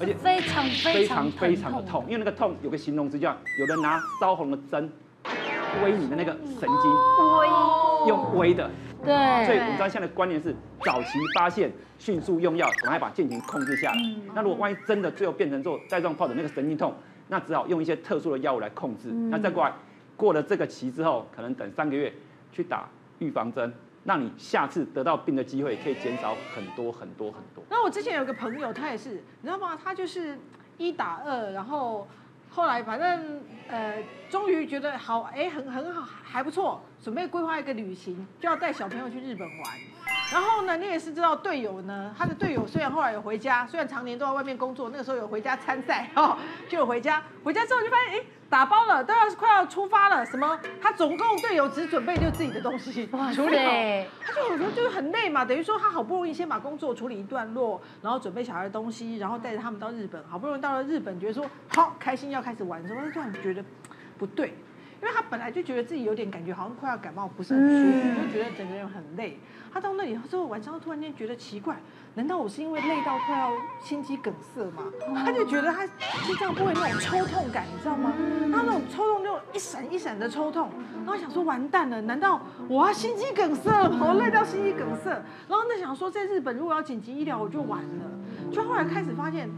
[0.00, 4.90] 而且非常非常非常的痛，因为那个痛有个形容词叫有人拿烧红的针
[5.82, 6.90] 微你的那个神经，
[8.06, 8.70] 用微的。
[9.04, 9.46] 对。
[9.46, 13.96] 所以我们知道现在的观念是早期发现，迅速用药，赶快把病情控制下来。
[14.34, 16.94] 那如果万一真的最后变成做带状疱疹那个神经痛，
[17.28, 19.08] 那只好用一些特殊的药物来控制。
[19.30, 19.72] 那再过来，
[20.16, 22.12] 过了这个期之后，可能等三个月
[22.50, 22.88] 去打
[23.18, 23.72] 预防针，
[24.04, 27.62] 让你下次得到病的机会可以减少很多很多很多。
[27.70, 29.78] 那我之前有个朋友，他也是，你知道吗？
[29.82, 30.38] 他就是
[30.76, 32.08] 一打二，然后
[32.50, 39.78] 后来反正呃，终于觉得好，哎，很很好，还不错，准备规划一个旅行，就要带小朋友去日本玩。
[40.32, 46.36] 然后呢，你也是知道队友呢，他的队友虽然后来有回家，虽然常年都在外面工作，那个时候有回家参赛 哦，
[46.68, 47.22] 就有回家。
[47.42, 50.26] 回家之后就发现，哎，打包了，都要快要出发了。
[50.26, 50.58] 什么？
[50.82, 63.64] 他总共队友只准备就自己的东西 处理好，他就有时候就是很累嘛，等于说他好不容易先把工作处理一段落，然后准备小孩的东西，然后带着他们到日本，好不容易到了日本，觉得说好开心要开始玩的时候，他突然觉得
[64.18, 64.52] 不对。
[65.00, 69.38] 因为他本来就觉得自己有点感觉，好像快要感冒，不是很舒服，就觉得整个人很累。
[69.72, 71.76] 他到那里之后，晚上突然间觉得奇怪，
[72.14, 74.82] 难道我是因为累到快要心肌梗塞吗？
[75.24, 78.12] 他就觉得他心脏部位那种抽痛感，你知道吗？
[78.52, 80.70] 他那种抽痛就一闪一闪的抽痛，
[81.04, 83.70] 然后想说完蛋了，难道我要心肌梗塞？
[83.88, 85.10] 我累到心肌梗塞，
[85.48, 89.48] 然后那想说在日本如果要紧急医疗我就完了，就后来开始发现，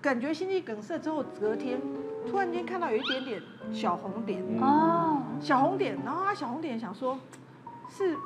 [0.00, 1.80] 感觉心肌梗塞之后隔天。
[2.28, 7.18] 突然间看到有一点点小红点哦，小红点，然后他小红点想说，
[7.88, 8.16] 是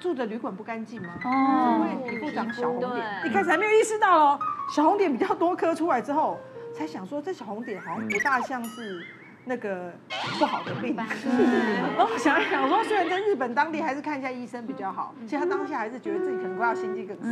[0.00, 1.08] 住的旅馆不干净吗？
[1.24, 4.38] 哦，会皮肤长小红点，一开始还没有意识到哦，
[4.74, 6.38] 小红点比较多颗出来之后，
[6.74, 9.06] 才想说这小红点好像不大像是。
[9.46, 9.92] 那个
[10.38, 17.28] 不好的病，然后 想一想，我说虽然在日本当地还是看一下医生比较好，其实他当下还是觉得自己可能快要心肌梗塞，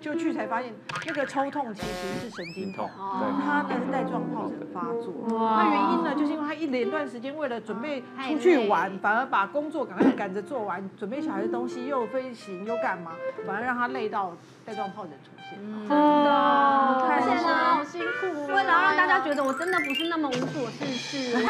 [0.00, 0.72] 就去才发现
[1.06, 13.12] 那个抽痛其实是神经痛，他呢是带状疱疹发作，那原因呢就是因为他一连段时间为了准备出去玩，反而把工作赶快赶着做完，准备小孩的东西又飞行又干嘛，
[13.46, 14.36] 反而让他累到
[14.66, 21.30] 带状疱疹出现，真的，而且呢好辛苦，为了让大家觉得我真的不是那么无所事事。
[21.38, 21.48] 真的，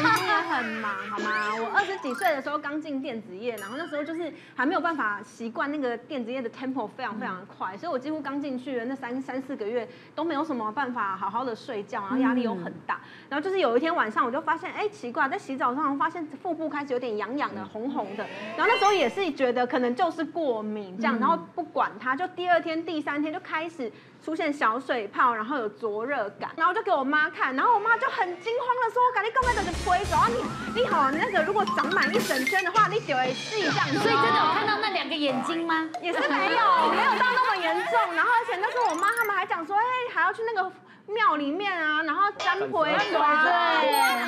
[0.00, 1.54] 曾经也很忙，好吗？
[1.60, 12.98] 我二十几岁的时候刚进电子业，然后那时候就是还没有办法习惯那个电子业的 tempo 非常非常的快，所以我几乎刚进去的那三三四个月都没有什么办法好好的睡觉，然后压力又很大。
[13.28, 18.24] 然后就是有一天晚上，我就发现，哎，奇怪，在洗澡上发现腹部开始有点痒痒的、红红的。
[18.56, 23.90] 然后那时候也是觉得可能就是过敏这样，然后不管它，就第二天、第三天就开始。
[24.24, 30.26] 出现小水泡，然后有灼热感，然后就给我妈看，然后我妈就很惊慌的说：“赶紧赶快的推走啊！
[30.28, 35.86] 你你好，那个如果长满一整圈的话，你得细这样。”所以真的有看到那两个眼睛吗？
[36.00, 38.14] 也是没有，没有到那么严重。
[38.14, 40.72] 然后而且那时候我妈他们还讲说：“哎，还要去那个
[41.04, 43.10] 庙里面啊，然后占卜啊，对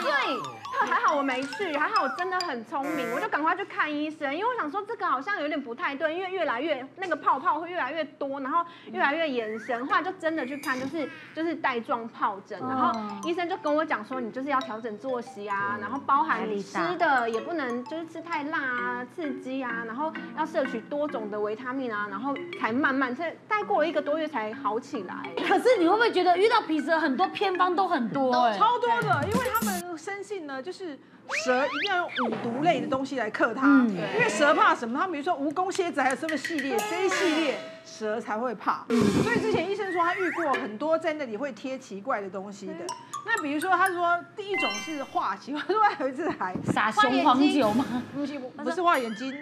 [0.02, 0.12] 对。”
[0.84, 12.92] 还好我没去，还好我真的很聪明，我就赶快去看医生，因为我想说这个好像有点不太对，因为越来越那个泡泡会越来越多，然后越来越眼神，后来就真的去看，就是就是带状疱疹，然后
[13.24, 25.14] 医生就跟我讲说，你就是要调整作息啊，然后包含你吃的也不能就是吃太辣啊、刺激啊，然后要摄取多种的维他命啊，然后才慢慢才待过了一个多月才好起来。
[25.46, 30.62] 可是你会不会觉得遇到皮蛇很多偏方都很多，欸，超多的，因为他们生性呢。
[30.66, 30.98] 就是
[31.44, 34.98] 蛇一定要用五毒类的东西来克它，嗯、因为蛇怕什么？
[34.98, 38.84] 它比如说蜈蚣、蝎子还有什么系列，这一系列蛇才会怕。
[39.22, 42.74] 所以之前医生说他遇过很多在那里会贴奇怪的东西的，
[43.24, 47.84] 那比如说，他说第一种是画期，另外有一次还撒雄黄酒吗？
[48.12, 49.32] 不是，不是画眼睛。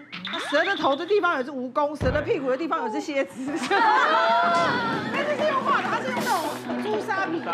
[0.51, 3.51] 蛇的头的地方有只蜈蚣，蛇的屁股的地方有只蝎子。
[3.71, 7.53] 那这是用画的，他是用那种朱砂笔画。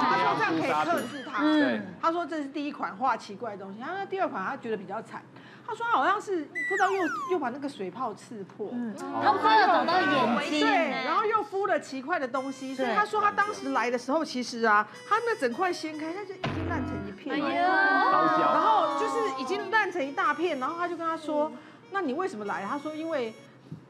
[0.00, 1.42] 他说这样可以克制它。
[1.42, 1.80] 对。
[2.00, 3.80] 他说这是第一款画奇怪的东西。
[3.80, 5.22] 然后第二款他觉得比较惨。
[5.68, 17.68] 他说好像是不知道又又把那个水泡刺破，嗯，他不知道找到眼睛，对，然后又敷了奇怪的东西，所以他说他当时来的时候，其实啊，他那整块掀开，他就已经烂成一片，哎呀，
[18.54, 21.52] 然后就是已经烂成一大片，然后他就跟他说，
[21.90, 22.64] 那你为什么来？
[22.64, 23.34] 他说因为。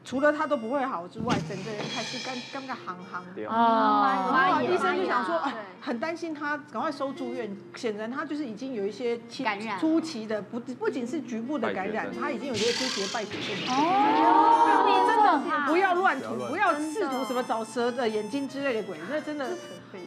[0.09, 3.45] 除了他都不会好之外，整个人开始干刚刚行行的。
[3.45, 7.55] 哦，然后医生就想说，哎，很担心他，赶快收住院。
[7.75, 13.75] 显然他就是已经有一些感染，初期的不不仅是局部的感染，他已经有一些初期的败血症。
[13.75, 19.47] 哦，真的不要乱涂，不要试图什么找蛇的眼睛之类的鬼，那真的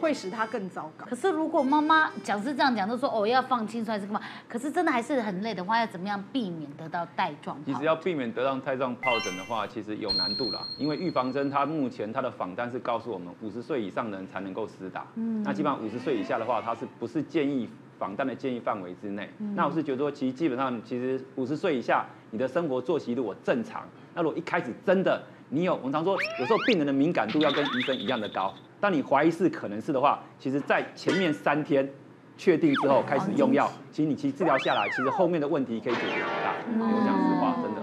[0.01, 1.05] 会使他更糟糕。
[1.09, 4.21] 可是如果妈妈讲是这样讲，就说哦要放轻松还是干嘛？
[4.49, 7.57] 可是真的还是很累的话，要怎么样避免得到带状？
[7.65, 9.92] 其实要避免得到带状疱疹的话，其实。
[9.95, 19.29] 有难度啦，因为预防针它目前它的访单是告诉我们五十岁以上的人才能够施打，嗯，那基本上五十岁以下的话，它是不是建议防单的建议范围之内？
[19.39, 31.87] 嗯、那我是觉得说，其实基本上其实五十岁以下，你的生活作息如果正常，那如果一开始真的你有，我们常说有时候病人的敏感度要跟医生一样的高，当你怀疑是可能是的话，其实在前面三天
[32.35, 37.82] 确定之后开始用药，其实你其实治疗下来，其实后面的问题可以解决很大，嗯、我讲实话，真的。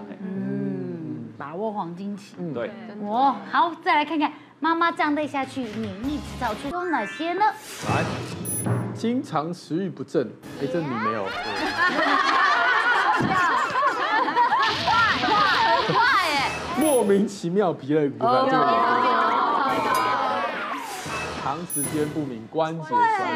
[1.61, 2.71] 把握黄金期，嗯，对，
[3.03, 7.45] 哦，好，再来看看妈妈这样累下去，免疫提早出有哪些呢？
[7.87, 8.03] 来，
[8.95, 10.27] 经常食欲不振，
[10.59, 11.35] 哎，这你没有，快
[15.21, 16.01] 快很快。
[16.01, 18.53] 哎，莫名其妙疲累，这个有，
[21.43, 22.99] 长时间不明关节酸。
[22.99, 23.27] 痛，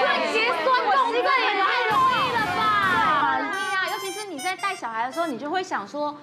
[0.00, 3.36] 关节酸痛这也太容易了吧？
[3.52, 6.16] 对啊，尤其是你在带小孩的时候，你就会想说。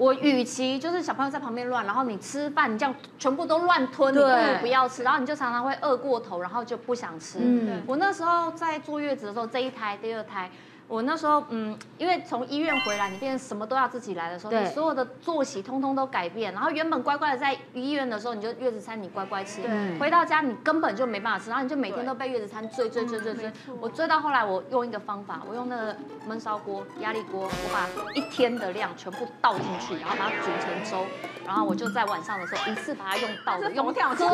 [0.00, 7.38] 我与其就是小朋友在旁边乱，然后你吃饭你这样全部都乱吞，你不如不要吃，然后你就常常会饿过头，然后就不想吃。
[7.38, 10.50] 嗯，我那时候在坐月子的时候，这一胎、第二胎。
[10.90, 16.52] 我那时候，嗯，因为从医院回来，你变成什么都要自己来的时候，你所有的作息通通都改变。
[16.52, 19.62] 然后原本乖乖的在医院的时候，你就月子餐你乖乖吃，
[20.00, 23.46] 回到家你根本就没办法吃，然后你就每天都被月子餐追追追追追。
[23.68, 25.96] 嗯、我追到后来，我用一个方法，我用那个
[26.28, 31.06] 焖烧锅、压力锅，我把一天的量全部倒进去，然后把它煮成粥，
[31.46, 34.28] 然后我就在晚上的时候一次把它用倒的，用喝的，喝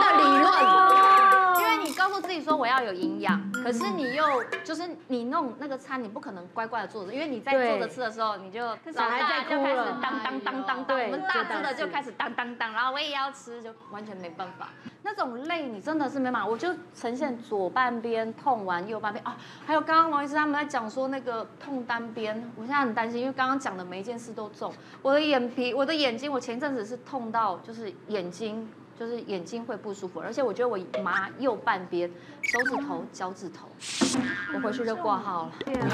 [0.00, 1.27] 的理论。
[1.98, 8.60] 你告诉自己说我要有营养，可是你又就是你弄那个餐，你不可能乖乖的坐着，因为你在坐着吃的时候，你就
[8.92, 14.68] 小孩在哭了，当当当当当，我们大只的就开始当当当，然后我也要吃，就完全没办法。
[15.02, 28.70] 那种累你真的是没办法，我就呈现左半边痛完右半边啊，还有刚刚王医师他们在讲说那个痛单边，我现在很担心，因为刚刚讲的每一件事都重，我的眼皮，我的眼睛，我前阵子是痛到就是眼睛。
[28.98, 32.10] 就是眼睛会不舒服，而且我觉得我麻右半边，
[32.42, 33.68] 手指头、脚趾头，
[34.54, 35.52] 我回去就挂号了。
[35.64, 35.88] 对啊，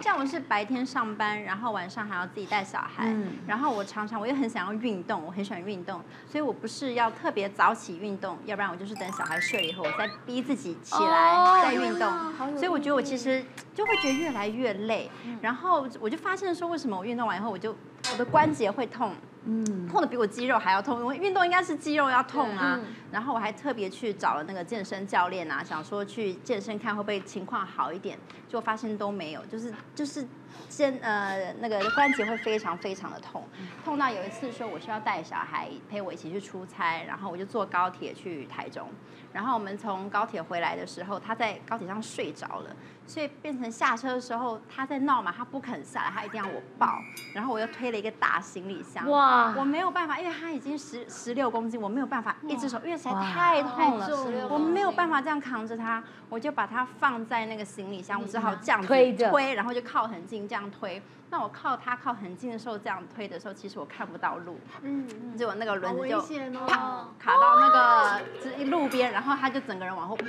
[0.00, 12.08] 像我是白天上班，然后晚上还要自己带小孩，嗯、然后我常常我又很想要运动，我很喜欢运动，所以我不是要特别早起运动，要不然我就是等小孩睡了以后，我再逼自己起来再运动。
[12.08, 15.10] 哦、所以我觉得我其实就会觉得越来越累，
[15.42, 17.76] 然后我就发现说，为什么我运动完以后，我就
[18.12, 19.12] 我的关节会痛。
[19.48, 22.80] 嗯，痛的比我肌肉还要痛，因为运动应该是肌肉要痛啊。
[22.82, 30.26] 嗯、然后我还特别去找了那个健身教练啊，想说去健身看会不会情况好一点，结果发现都没有，就是就是
[30.68, 33.44] 肩呃那个关节会非常非常的痛，
[33.84, 38.88] 痛到有一次说我需要带小孩陪我一起去出差，然后我就坐高铁去台中，
[39.32, 42.70] 然后我们从高铁回来的时候，他在高铁上睡着了。
[43.08, 46.98] 所以变成下车的时候，他在闹嘛，他不肯下来，他一定要我抱，
[47.32, 61.02] 然后我又推了一个大行李箱，哇，我没有办法，因为他已经十十六公斤，我没有办法一只手，因为实在太痛了，我没有办法这样扛着他，我就把它放在那个行李箱，我只好这样推推，然后就靠很近这样推。
[61.28, 66.20] 那我靠他靠很近的时候这样推的时候，其实我看不到路，嗯，结果那个轮子就
[66.66, 70.20] 啪卡到那个就是路边，然后他就整个人往后哇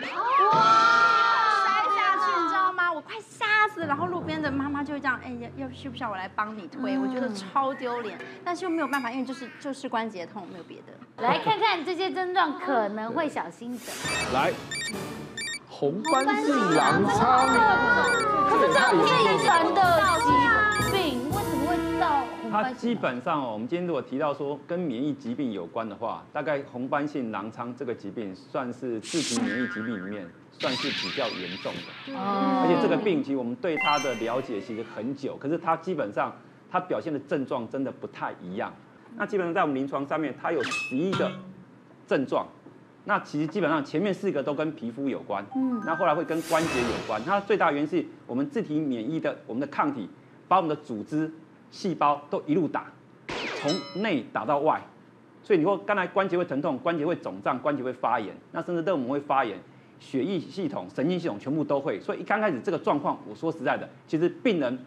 [1.64, 2.92] 摔下去，你知道吗。
[2.92, 6.98] 我快吓死了，然后路边的妈妈就会这样，哎，要要需不需要我来帮你推？
[6.98, 10.94] 我觉得超丢脸，但是又没有办法，因为就是就是关节痛，没有别的。
[11.18, 13.86] 来看看这些症状可能会小心的。
[14.34, 14.52] 来，
[15.80, 17.48] 红斑性狼疮，
[18.50, 19.06] 可是这样遗
[19.46, 22.24] 传的疾病，为什么会到？
[22.50, 30.28] 它基本上哦，我们今天如果提到说跟免疫疾病有关的话，大概红斑性狼疮这个疾病算是自体免疫疾病里面。
[30.60, 32.16] 算是比较严重的。
[32.16, 32.66] 哦。
[32.66, 36.36] 而且这个病其实我们对它的了解其实很久，可是它基本上
[36.72, 38.74] 它表现的症状真的不太一样。
[39.16, 41.32] 那基本上在我们临床上面，它有十一个
[42.08, 42.48] 症状。
[43.08, 47.24] 那其实基本上前面四个都跟皮肤有关，嗯，那后来会跟关节有关。
[47.24, 50.10] 它最大原因是我们自体免疫的我们的抗体，
[50.46, 51.32] 把我们的组织
[51.72, 52.88] 细胞都一路打，
[53.62, 54.82] 从内打到外。
[55.42, 59.58] 所以你说刚才关节会疼痛，关节会肿胀，关节会发炎，那甚至肋膜会发炎，
[60.02, 61.98] 血液系统、神经系统全部都会。
[62.02, 64.78] 所以一刚开始这个状况，我说实在的，其实病人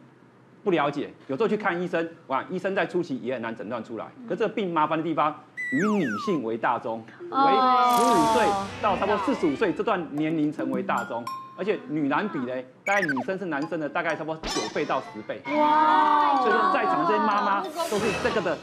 [0.62, 4.06] 不了解，有时候去看医生，哇，医生在初期也很难诊断出来。
[4.28, 5.34] 可这个病麻烦的地方，
[5.72, 8.46] 以女性为大宗，为十五岁
[8.82, 11.24] 到差不多四十五岁这段年龄层为大宗，
[11.56, 12.54] 而且女男比呢，
[12.84, 15.40] 大概女生是男生的大概差不多九倍到十倍。
[15.56, 16.36] 哇！
[16.40, 18.58] 所以说在场这些妈妈都是这个的。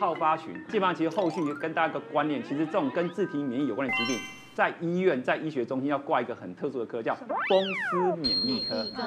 [0.00, 4.18] 好发群，基本上其实后续跟大家一个观念，其实这种跟自体免疫有关的疾病，
[4.52, 8.84] 在医院在医学中心要挂一个很特殊的科，叫风湿免疫科。
[8.86, 9.02] 对，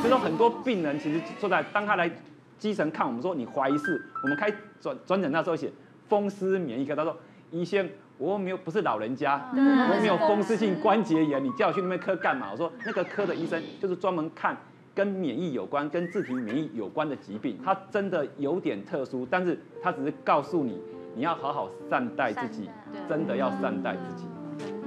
[0.00, 2.10] 所以说很多病人其实说在当他来
[2.58, 5.70] 基层看我们说你怀疑是，我们开转转诊那时候写
[6.08, 7.16] 风湿免疫科，他说
[7.50, 12.48] 医生我没有不是老人家，我没有风湿性关节炎，你叫我去那边科干嘛？
[12.52, 14.56] 我说那个科的医生就是专门看。
[14.94, 20.76] 跟免疫有关、跟自体免疫有关的疾病，他真的有点特殊，但是他只是告诉你，
[21.14, 22.68] 你要好好善待自己，
[23.08, 24.26] 真的要善待自己。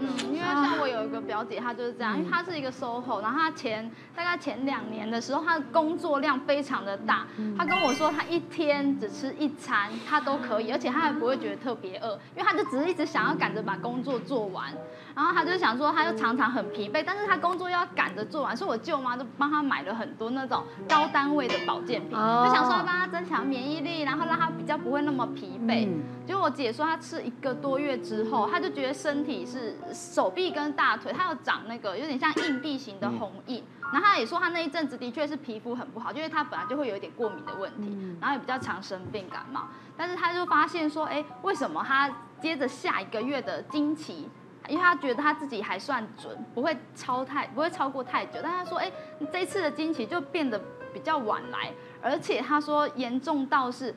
[0.02, 7.28] 嗯，因为像我有一个表姐，她就是这样，因为她是一个 SOHO，然后她前大概前两年的时候，她的工作量非常的大。
[7.58, 14.74] 她跟我说，她一天只吃一餐，她都可以，而且她还不会觉得特别饿，因为她就只是一直想要赶着把工作做完。
[15.14, 25.88] 然后她就想说，她又常常很疲惫，但是她工作要赶着做完，所以我舅妈就帮她买了很多那种高单位的保健品，就想说帮她增强免疫力，然后让她比较不会那么疲惫。
[26.26, 29.78] 结果我姐说，她吃一个多月之后，她就觉得身体是。
[29.94, 44.30] 手臂跟大腿，他有长那个有点像硬币型的红印，然后他也说他那一阵子的确是皮肤很不好，因为他本来就会有一点过敏的问题，然后也比较常生病感冒，但是他就发现说，哎，为什么他接着下一个月的经期，
[44.68, 48.92] 因为他觉得他自己还算准，不会超太不会超过太久，但他说，哎，
[49.32, 50.60] 这次的经期就变得
[50.94, 53.94] 比较晚来，而且他说严重到是。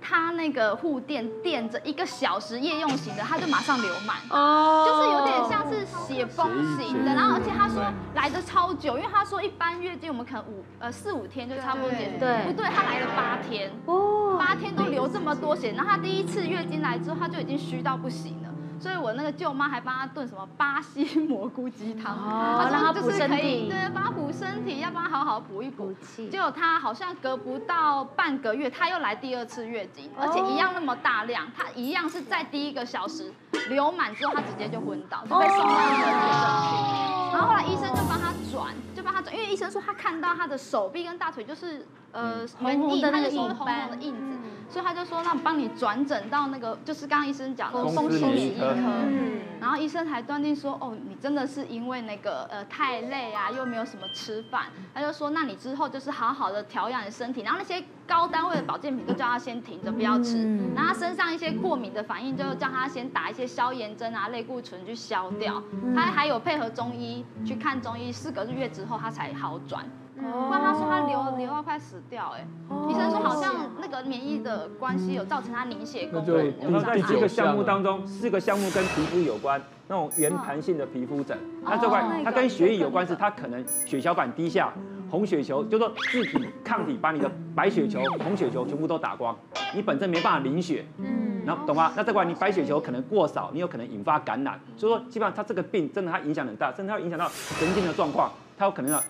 [0.00, 7.14] 他那个护垫垫着一个小时夜用型的，他就马上流满，哦，就是有点像是血崩型的。
[7.14, 7.82] 然后而且他说
[8.14, 18.49] 来的超久，因为他说一般月经我们可能五呃四五天就差不多结束，对，不对，他来了八天，哦，八天都流这么多血，然后他第一次月经来之后他就已经虚到不行了。
[18.80, 25.92] 所以我那个舅妈还帮他炖什么巴西蘑菇鸡汤，哦，让他补身体，对，帮他补身体，要帮他好好补一补。
[26.00, 26.28] 气。
[26.30, 33.30] 结果他好像隔不到半个月，他又来第二次月经，而且一样那么大量，他一样是在第一个小时
[33.68, 37.00] 流满之后，他直接就昏倒，就被送到那个医生去。
[37.32, 44.38] 然后后来医生就帮他转，就帮他转，因为医生说他看到他的手臂跟大腿就是呃红红的那个印，红红的印子。
[44.70, 48.66] 所以他就说，那帮你转诊到那个，就是刚刚医生讲的风湿免疫科。
[48.78, 49.40] 嗯。
[49.60, 54.62] 然后医生还断定说，哦，你真的是因为那个呃太累啊，又没有什么吃饭。
[54.94, 60.56] 他就说，那你之后就是好好的调养你身体，然后那些高单位的保健品都叫他先停着不要吃。
[60.74, 65.62] 然后他身上一些过敏的反应，就叫他先打一些消炎针啊，类固醇去消掉。
[65.94, 69.84] 他还有配合中医去看中医，四个月之后他才好转。
[70.20, 72.46] 不然他说他流流到快死掉，哎，
[72.88, 76.24] 医生说好像那个免疫的关系有造成他凝血功能。
[76.24, 84.72] 对，那在这个项目当中，四个项目跟皮肤有关，那种圆盘性的皮肤疹，那这块它跟血液有关，是它可能血小板低下，
[85.10, 89.36] 红血球就说自体抗体把你的白血球、红血球全部都打光，
[89.74, 91.92] 你本身没办法凝血，嗯，然后懂吗？
[91.96, 99.00] 那这块你白血球可能过少，你有可能引发感染，所以说基本上它这个病真的它影响很大，甚至它会影响到神经的状况，它有可能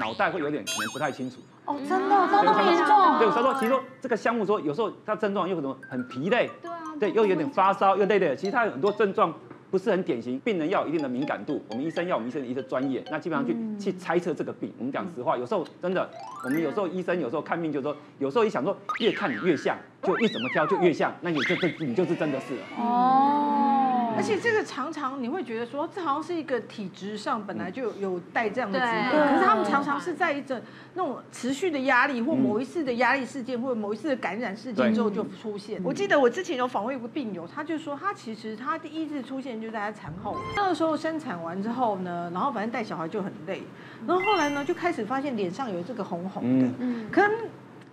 [0.00, 3.18] 脑袋会有点可能不太清楚哦，真的这么严重？
[3.18, 9.32] 对，所以说其实说这个项目说有时候它症状又可能很疲累，对啊，对，又有点发烧又累累的，其实它有很多症状
[9.70, 14.72] 不是很典型，病人要有一定的敏感度，我们医生要我们医生的一个专业，那基本上去去猜测这个病。
[14.78, 16.08] 我们讲实话，有时候真的，
[16.44, 23.87] 我们有时候医生有时候看病就是说，有时候一想说越看你越像，就越怎么挑就越像，那你就这你就是真的是了哦。
[24.18, 30.60] 而且这个常常你会觉得说，这好像是一个体质上本来就有带这样的疾病，可是他们常常是在一种
[30.94, 35.80] 那种持续的压力或某一次的压力事件或者某一次的感染事件之后就出现。
[35.84, 43.62] 我记得我之前有访问一个病友，他就说他其实他第一次出现就在他产后，那个时候生产完之后呢，然后反正带小孩就很累，
[44.04, 46.68] 然后后来呢就开始发现脸上有这个红红的，
[47.12, 47.30] 可能。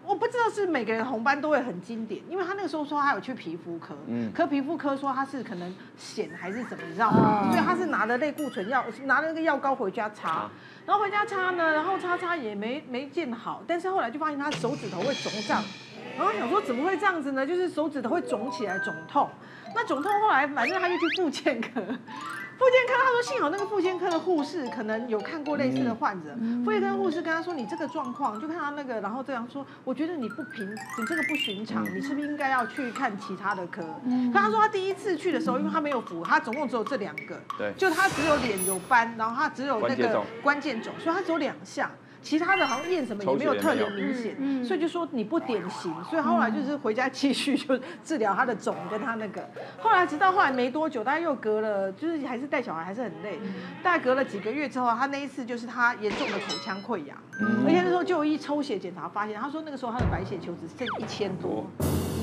[0.07, 7.49] 我不知道是每个人红斑都会很经典，因为他那个时候说他有去皮肤科，嗯，可皮肤科说他是可能癣还是怎么，你知道吗？
[7.51, 10.49] 所以他是拿了类固醇药，拿了那个药膏回家擦，
[10.85, 15.63] 然后回家擦呢，然后擦擦也没没见好，但是后来就发现他手指头会肿胀，
[16.17, 17.45] 然后想说怎么会这样子呢？
[17.45, 19.29] 就是手指头会肿起来肿痛，
[19.73, 21.81] 那肿痛后来反正他就去复健科。
[22.57, 26.33] 复健科他说，幸好那个妇健科的护士可能有看过类似的患者。
[26.63, 33.81] 妇健科护士跟他说，你这个状况，就看到那个，然后这样说，我觉得你不平，你这个不寻常，你是不是应该要去看其他的科？
[34.33, 41.91] 可他说他第一次去的时候，因为他没有符，他总共只有这两个，对，就他只有脸有斑，然后他只有那个关键肿，所以他只有两项。
[42.25, 49.47] 其他的好像验什么也没有特别明显，所以就说你不典型，所以后来就是回家继续就治疗他的肿跟他那个。
[49.79, 53.39] 后来直到后来没多久，大概又隔了，就是还是带小孩还是很累。
[53.83, 57.15] 大概隔了几个月之后，他那一次就是他严重的口腔溃疡，
[57.63, 61.69] 而且那时候就医抽血检查发现，他说那个时候他的白血球只剩一千多。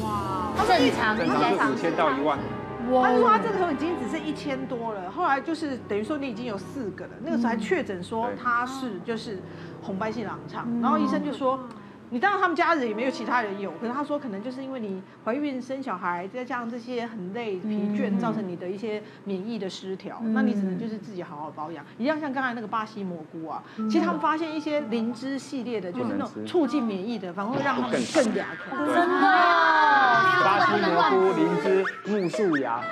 [0.03, 2.36] 哇，正常正常是五千到一万。
[2.91, 9.39] 他说他这个时候已经只剩一千多了，后来就是等于说你已经有四个了，那个时候还确诊说他是就是。
[9.85, 11.59] 红斑性狼疮，然后医生就说，
[12.12, 21.82] 你当然他们家人也没有其他人有，可是他说可能就是因为你怀孕生小孩，再加上这些很累疲倦，造成你的一些免疫的失调，那你只能就是自己好好保养。
[21.96, 28.76] 一样像刚才那个巴西蘑菇啊，其实他们发现一些灵芝系列的，就是那种促进免疫的，反而会让他们更牙口。
[28.76, 29.20] 真的，
[30.44, 32.84] 巴西蘑菇、灵芝、木树芽。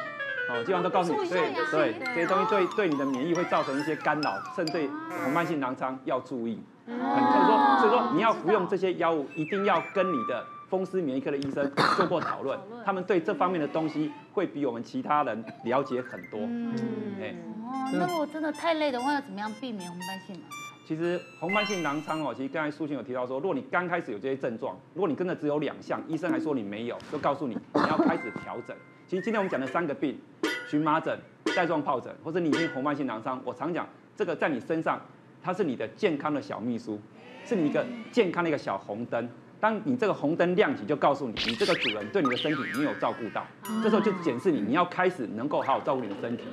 [0.50, 4.88] 哦，基本上都告诉你，对对，这些东西对对你的免疫会造成一些干扰，甚至对
[5.24, 6.60] 红斑性囊疮要注意。
[6.86, 16.40] 嗯，所以说所以说你要服用这些药物，一定要跟你的风湿免疫科的医生做过讨论，他们对这方面的东西会比我们其他人了解很多。
[16.40, 16.74] 嗯，
[17.20, 20.60] 哎，哦，那如果真的太累的话，要怎么样避免红斑性狼疮？
[20.86, 28.76] 其实红斑性狼疮哦，其实刚才素卿有提到说，如果你刚开始有这些症状，如果你真的只有两项，医生还说你没有，就告诉你你要开始调整。
[29.10, 30.16] 其实今天我们讲的三个病，
[30.68, 31.18] 荨麻疹、
[31.56, 33.84] 带状疱疹，或者你已经红斑性狼疮，我常讲
[34.14, 35.00] 这个在你身上，
[35.42, 36.96] 它是你的健康的小秘书，
[37.44, 39.28] 是你一个健康的一个小红灯。
[39.58, 43.44] 当你这个红灯亮起，就告诉你，你这个主人对你的身体没有照顾到，
[43.82, 46.44] 这时候就检视你，你要开始能够好好照顾你的身体，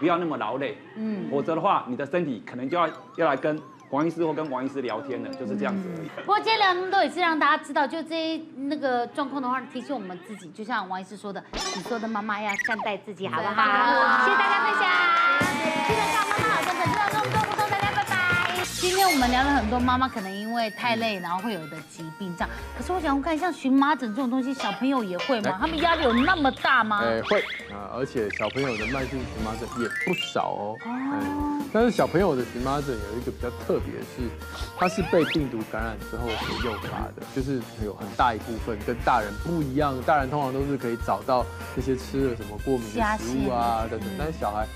[0.00, 3.60] 不要那么劳累，嗯，否则的话，你的身体可能就要要来跟。
[3.90, 6.08] 王医师或跟王医师聊天的，就是这样子而已。
[6.20, 11.42] 不过今天聊那么多，也是让大家知道，就这些那个状况的话，提醒我们自己，就像王医师说的，
[11.74, 14.24] 你说的妈妈要善待自己，好不好？
[14.24, 14.82] 谢谢大家分享，
[15.88, 18.62] 记得叫妈妈好，真的知道那么多互动，大家拜拜。
[18.78, 22.50] 今天我们聊了很多妈妈可能因为太累，然后会有的疾病这样。
[22.76, 25.56] 可是我想看，像荨麻疹这种东西，小朋友也会吗？
[25.58, 27.00] 他们压力有那么大吗？
[27.02, 27.40] 哎，会
[27.72, 30.76] 啊，而且小朋友的慢性荨麻疹也不少哦。
[30.84, 31.47] 哦。
[31.72, 34.28] 但是小朋友的荨麻疹有一个比较特别的是，
[34.76, 39.94] 它是被病毒感染之后所诱发的，就是有很大一部分跟大人不一样。
[40.06, 41.44] 大人通常都是可以找到
[41.76, 44.66] 那些吃了什么过敏的食物啊等等，但是小孩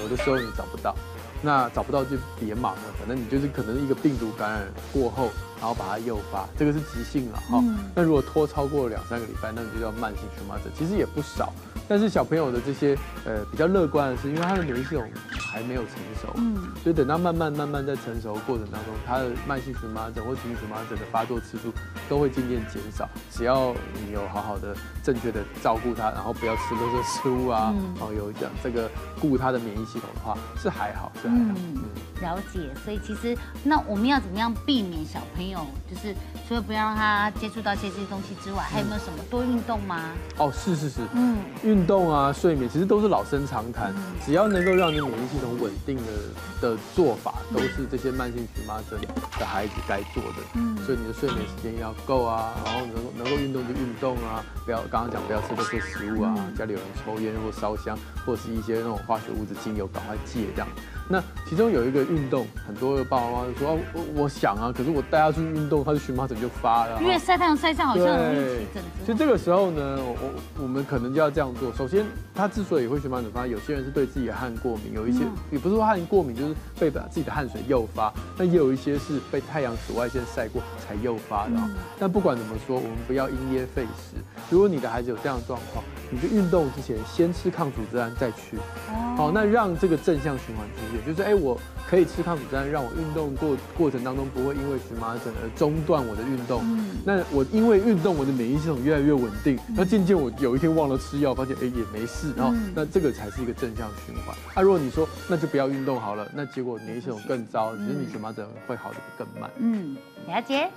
[0.00, 0.94] 有的时候你找不到，
[1.40, 7.64] 那找不到就别忙了，反正你就是可能一个病毒感染过后，然后把它诱发，这个是急性了哈。
[7.94, 11.52] 那如果拖超过两三个礼拜，那你就叫慢性荨麻疹，其实也不少。
[11.88, 21.72] 但是小朋友的这些呃比较乐观的是，因为他的免疫系统还没有成熟，嗯，所以等到慢慢慢慢在成熟的过程当中，他的慢性荨麻疹或急性荨麻疹的发作次数
[22.08, 23.08] 都会渐渐减少。
[23.30, 31.54] 只要你有好好的正确的照顾他，然后不要吃垃圾食物啊，然后有讲这个顾他的免疫系统的话，是还好，是还好。
[31.54, 31.82] 嗯，
[32.22, 32.60] 了解。
[32.82, 36.14] 所以其实那我们要怎么样避免小朋友就是
[36.48, 40.10] 除了不要让他接触到这些东西之外，还有没有什么多运动吗？
[40.38, 41.36] 哦，是是是，嗯。
[41.74, 43.92] 运动啊，睡眠其实都是老生常谈，
[44.24, 46.12] 只要能够让你免疫系统稳定的
[46.60, 48.96] 的做法，都是这些慢性荨麻疹
[49.40, 50.38] 的孩子该做的。
[50.54, 60.68] 嗯，所以你的睡眠时间要够啊，然后能能够运动就运动啊，不要刚刚讲不要吃这些食物啊，家里有人抽烟或烧香，或者是一些那种化学物质精油，赶快戒这样。
[61.08, 67.00] 那其中有一个运动，很多的爸爸妈妈就说啊，我我想啊，可是我带他去运动，他的荨麻疹就发了。
[67.00, 69.04] 因为晒太阳晒上好像容易起疹子。
[69.04, 71.72] 所以这个时候呢，我我们可能就要这样做。
[71.74, 78.12] 首先，他之所以会荨麻疹发，有些人是对自己的汗过敏，有一些也不是说汗过敏，就是被把自己的汗水诱发。
[78.38, 81.52] 那也有一些是被太阳紫外线晒过才诱发的。
[81.98, 84.16] 但不管怎么说，我们不要因噎废食。
[84.48, 88.56] 如果你的孩子有这样的状况，你就运动之前先吃抗组织胺再去。
[88.88, 91.58] 哦好，那让这个正向循环出现，就是哎我。
[91.86, 96.62] 可以吃抗组织胺，让我运动过过程当中不会因为荨麻疹而中断我的运动。
[96.64, 99.54] 嗯、那我因为运动，我的免疫系统越来越稳定。
[99.68, 104.34] 嗯、那渐渐我有一天忘了吃药，发现哎也没事，然后、嗯、那这个才是一个正向循环。
[104.54, 109.48] 啊，如果你说那就不要运动好了，那结果免疫系统更糟，其实你荨麻疹会好的更慢。
[109.58, 109.94] 嗯，
[110.26, 110.68] 了解。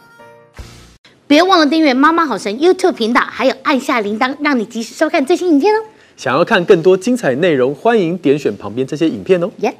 [1.25, 5.85] 别忘了订阅妈妈好神 YouTube 频道，还有按下铃铛，让你及时收看最新影片哦。
[6.17, 9.49] 想要看更多精彩内容，欢迎点选旁边这些影片哦。
[9.59, 9.73] 耶。